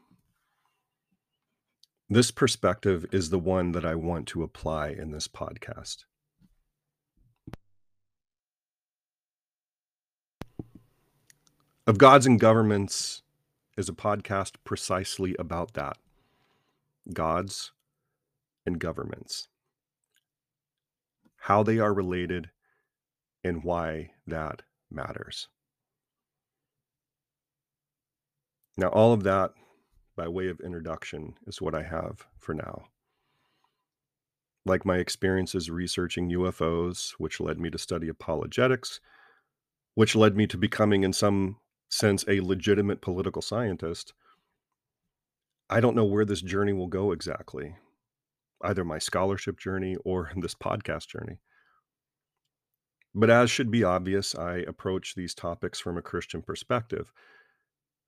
This 2.10 2.30
perspective 2.30 3.06
is 3.12 3.30
the 3.30 3.40
one 3.40 3.72
that 3.72 3.86
I 3.86 3.96
want 3.96 4.28
to 4.28 4.44
apply 4.44 4.90
in 4.90 5.12
this 5.12 5.28
podcast. 5.28 6.04
Of 11.86 11.98
gods 11.98 12.26
and 12.26 12.40
governments 12.40 13.24
is 13.78 13.90
a 13.90 13.94
podcast 13.94 14.54
precisely 14.64 15.36
about 15.38 15.74
that 15.74 15.98
gods 17.14 17.74
and 18.66 18.80
governments, 18.80 19.50
how 21.36 21.62
they 21.64 21.80
are 21.80 21.94
related, 21.94 22.50
and 23.44 23.62
why 23.62 24.10
that 24.26 24.62
matters. 24.90 25.50
Now, 28.78 28.88
all 28.88 29.12
of 29.12 29.24
that, 29.24 29.52
by 30.16 30.30
way 30.30 30.48
of 30.48 30.62
introduction, 30.62 31.36
is 31.46 31.62
what 31.62 31.76
I 31.76 31.84
have 31.84 32.26
for 32.40 32.54
now. 32.54 32.86
Like 34.66 34.86
my 34.86 34.98
experiences 34.98 35.70
researching 35.70 36.30
UFOs, 36.30 37.12
which 37.18 37.42
led 37.42 37.60
me 37.60 37.70
to 37.70 37.78
study 37.78 38.08
apologetics, 38.08 39.02
which 39.96 40.16
led 40.16 40.38
me 40.38 40.48
to 40.48 40.58
becoming, 40.58 41.04
in 41.04 41.12
some 41.12 41.58
sense, 41.94 42.26
a 42.28 42.42
legitimate 42.42 43.02
political 43.02 43.42
scientist. 43.42 44.14
I 45.70 45.80
don't 45.80 45.96
know 45.96 46.06
where 46.06 46.26
this 46.26 46.42
journey 46.42 46.74
will 46.74 46.88
go 46.88 47.12
exactly, 47.12 47.76
either 48.64 48.84
my 48.84 49.00
scholarship 49.00 49.60
journey 49.60 49.98
or 50.04 50.32
this 50.38 50.56
podcast 50.56 51.08
journey. 51.08 51.40
But 53.16 53.30
as 53.30 53.52
should 53.52 53.70
be 53.70 53.84
obvious, 53.84 54.34
I 54.34 54.58
approach 54.58 55.14
these 55.14 55.36
topics 55.36 55.80
from 55.80 55.98
a 55.98 56.02
Christian 56.02 56.42
perspective. 56.42 57.12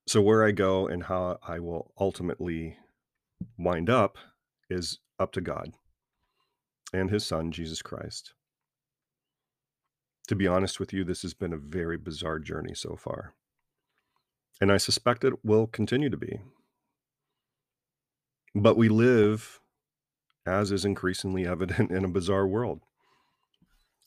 So, 0.08 0.20
where 0.20 0.44
I 0.44 0.50
go 0.50 0.86
and 0.88 1.04
how 1.04 1.38
I 1.46 1.60
will 1.60 1.92
ultimately 1.98 2.76
wind 3.56 3.88
up 3.88 4.18
is 4.68 4.98
up 5.18 5.32
to 5.32 5.40
God 5.40 5.72
and 6.92 7.10
his 7.10 7.24
son, 7.24 7.52
Jesus 7.52 7.82
Christ. 7.82 8.34
To 10.28 10.34
be 10.34 10.46
honest 10.46 10.80
with 10.80 10.92
you, 10.92 11.04
this 11.04 11.22
has 11.22 11.34
been 11.34 11.52
a 11.52 11.58
very 11.58 11.96
bizarre 11.96 12.38
journey 12.38 12.74
so 12.74 12.96
far. 12.96 13.34
And 14.60 14.72
I 14.72 14.78
suspect 14.78 15.24
it 15.24 15.44
will 15.44 15.66
continue 15.66 16.10
to 16.10 16.16
be. 16.16 16.40
But 18.54 18.76
we 18.76 18.88
live, 18.88 19.60
as 20.46 20.72
is 20.72 20.84
increasingly 20.84 21.46
evident, 21.46 21.90
in 21.96 22.04
a 22.04 22.08
bizarre 22.08 22.46
world. 22.46 22.80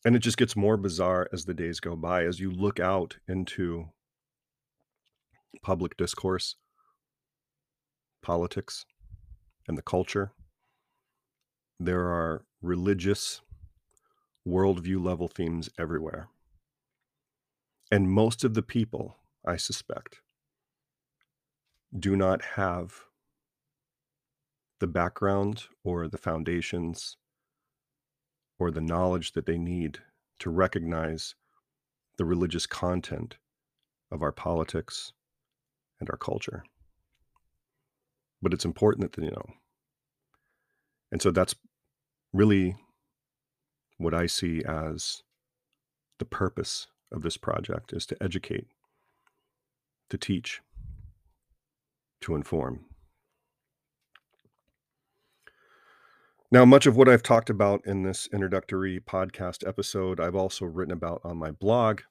And 0.06 0.16
it 0.16 0.20
just 0.20 0.38
gets 0.38 0.56
more 0.56 0.78
bizarre 0.78 1.28
as 1.34 1.46
the 1.46 1.54
days 1.54 1.80
go 1.80 1.96
by, 1.96 2.24
as 2.24 2.40
you 2.40 2.50
look 2.50 2.80
out 2.80 3.18
into 3.28 3.90
public 5.62 5.98
discourse, 5.98 6.56
politics, 8.22 8.86
and 9.68 9.78
the 9.78 9.82
culture. 9.82 10.32
There 11.80 12.08
are 12.08 12.46
religious, 12.62 13.42
worldview 14.48 15.04
level 15.04 15.28
themes 15.28 15.70
everywhere. 15.78 16.30
And 17.92 18.10
most 18.10 18.44
of 18.44 18.54
the 18.54 18.62
people, 18.62 19.18
I 19.46 19.58
suspect, 19.58 20.22
do 21.98 22.16
not 22.16 22.42
have 22.56 23.06
the 24.80 24.88
background 24.88 25.66
or 25.84 26.08
the 26.08 26.18
foundations 26.18 27.18
or 28.58 28.72
the 28.72 28.82
knowledge 28.82 29.34
that 29.34 29.46
they 29.46 29.58
need 29.58 30.00
to 30.40 30.50
recognize 30.50 31.36
the 32.18 32.26
religious 32.26 32.66
content 32.66 33.38
of 34.12 34.22
our 34.22 34.32
politics 34.32 35.14
and 36.00 36.10
our 36.10 36.18
culture. 36.18 36.64
But 38.42 38.54
it's 38.54 38.66
important 38.66 39.02
that 39.02 39.20
they 39.20 39.28
know. 39.30 39.46
And 41.12 41.22
so 41.22 41.32
that's 41.32 41.56
really 42.32 42.76
what 43.98 44.14
I 44.14 44.28
see 44.28 44.64
as 44.64 45.24
the 46.20 46.26
purpose 46.26 46.88
of 47.12 47.22
this 47.22 47.38
project 47.38 47.92
is 47.92 48.06
to 48.08 48.24
educate, 48.24 48.68
to 50.10 50.18
teach, 50.18 50.62
to 52.22 52.36
inform. 52.36 52.86
Now, 56.52 56.66
much 56.66 56.88
of 56.88 56.98
what 56.98 57.08
I've 57.08 57.22
talked 57.22 57.52
about 57.52 57.86
in 57.86 58.02
this 58.02 58.28
introductory 58.34 59.00
podcast 59.00 59.68
episode, 59.68 60.20
I've 60.20 60.36
also 60.36 60.66
written 60.66 60.94
about 60.94 61.22
on 61.24 61.38
my 61.38 61.52
blog. 61.52 62.02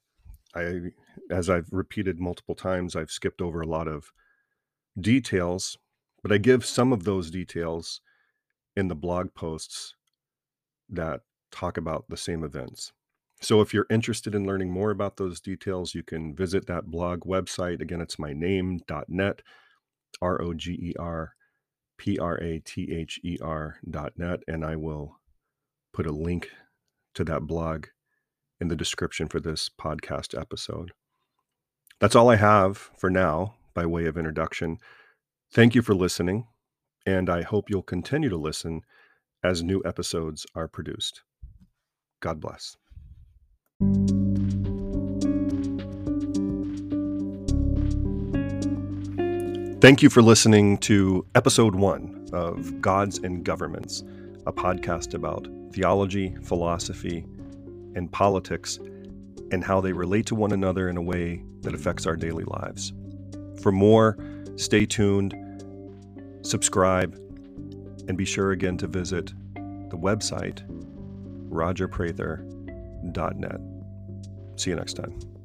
I, 0.54 0.92
as 1.30 1.50
I've 1.50 1.68
repeated 1.72 2.20
multiple 2.20 2.54
times, 2.54 2.94
I've 2.94 3.10
skipped 3.10 3.42
over 3.42 3.60
a 3.60 3.66
lot 3.66 3.88
of 3.88 4.12
details, 5.00 5.76
but 6.22 6.30
I 6.30 6.38
give 6.38 6.64
some 6.64 6.92
of 6.92 7.02
those 7.02 7.30
details 7.30 8.00
in 8.76 8.86
the 8.86 8.94
blog 8.94 9.34
posts 9.34 9.94
that 10.88 11.20
talk 11.50 11.76
about 11.76 12.04
the 12.08 12.16
same 12.16 12.44
events. 12.44 12.92
So 13.40 13.60
if 13.60 13.74
you're 13.74 13.86
interested 13.90 14.34
in 14.34 14.46
learning 14.46 14.70
more 14.70 14.90
about 14.90 15.16
those 15.16 15.40
details, 15.40 15.94
you 15.94 16.02
can 16.02 16.34
visit 16.34 16.66
that 16.66 16.86
blog 16.86 17.20
website. 17.20 17.80
Again, 17.80 18.00
it's 18.00 18.18
my 18.18 18.32
name.net, 18.32 19.42
R 20.20 20.40
O 20.40 20.54
G 20.54 20.72
E 20.72 20.94
R 20.98 21.34
P 21.96 22.18
R 22.18 22.36
A 22.42 22.60
T 22.60 22.92
H 22.92 23.20
E 23.24 23.38
R 23.42 23.76
dot 23.88 24.12
net, 24.16 24.40
and 24.46 24.64
I 24.64 24.76
will 24.76 25.18
put 25.92 26.06
a 26.06 26.12
link 26.12 26.50
to 27.14 27.24
that 27.24 27.42
blog 27.42 27.86
in 28.60 28.68
the 28.68 28.76
description 28.76 29.28
for 29.28 29.40
this 29.40 29.68
podcast 29.68 30.38
episode. 30.38 30.92
That's 32.00 32.14
all 32.14 32.30
I 32.30 32.36
have 32.36 32.90
for 32.96 33.10
now 33.10 33.54
by 33.74 33.86
way 33.86 34.06
of 34.06 34.16
introduction. 34.16 34.78
Thank 35.52 35.74
you 35.74 35.82
for 35.82 35.94
listening, 35.94 36.46
and 37.06 37.28
I 37.28 37.42
hope 37.42 37.70
you'll 37.70 37.82
continue 37.82 38.28
to 38.28 38.36
listen 38.36 38.82
as 39.42 39.62
new 39.62 39.82
episodes 39.84 40.46
are 40.54 40.68
produced. 40.68 41.22
God 42.20 42.40
bless. 42.40 42.76
Thank 49.80 50.02
you 50.02 50.10
for 50.10 50.22
listening 50.22 50.78
to 50.78 51.24
episode 51.36 51.76
one 51.76 52.26
of 52.32 52.80
Gods 52.80 53.18
and 53.18 53.44
Governments, 53.44 54.02
a 54.44 54.52
podcast 54.52 55.14
about 55.14 55.46
theology, 55.72 56.34
philosophy, 56.42 57.24
and 57.94 58.10
politics, 58.10 58.80
and 59.52 59.62
how 59.62 59.80
they 59.80 59.92
relate 59.92 60.26
to 60.26 60.34
one 60.34 60.50
another 60.50 60.88
in 60.88 60.96
a 60.96 61.00
way 61.00 61.44
that 61.60 61.74
affects 61.74 62.06
our 62.06 62.16
daily 62.16 62.42
lives. 62.42 62.92
For 63.62 63.70
more, 63.70 64.18
stay 64.56 64.84
tuned, 64.84 65.32
subscribe, 66.42 67.14
and 68.08 68.18
be 68.18 68.24
sure 68.24 68.50
again 68.50 68.78
to 68.78 68.88
visit 68.88 69.32
the 69.54 69.96
website 69.96 70.64
rogerprather.net. 71.50 73.60
See 74.56 74.70
you 74.70 74.76
next 74.76 74.94
time. 74.94 75.37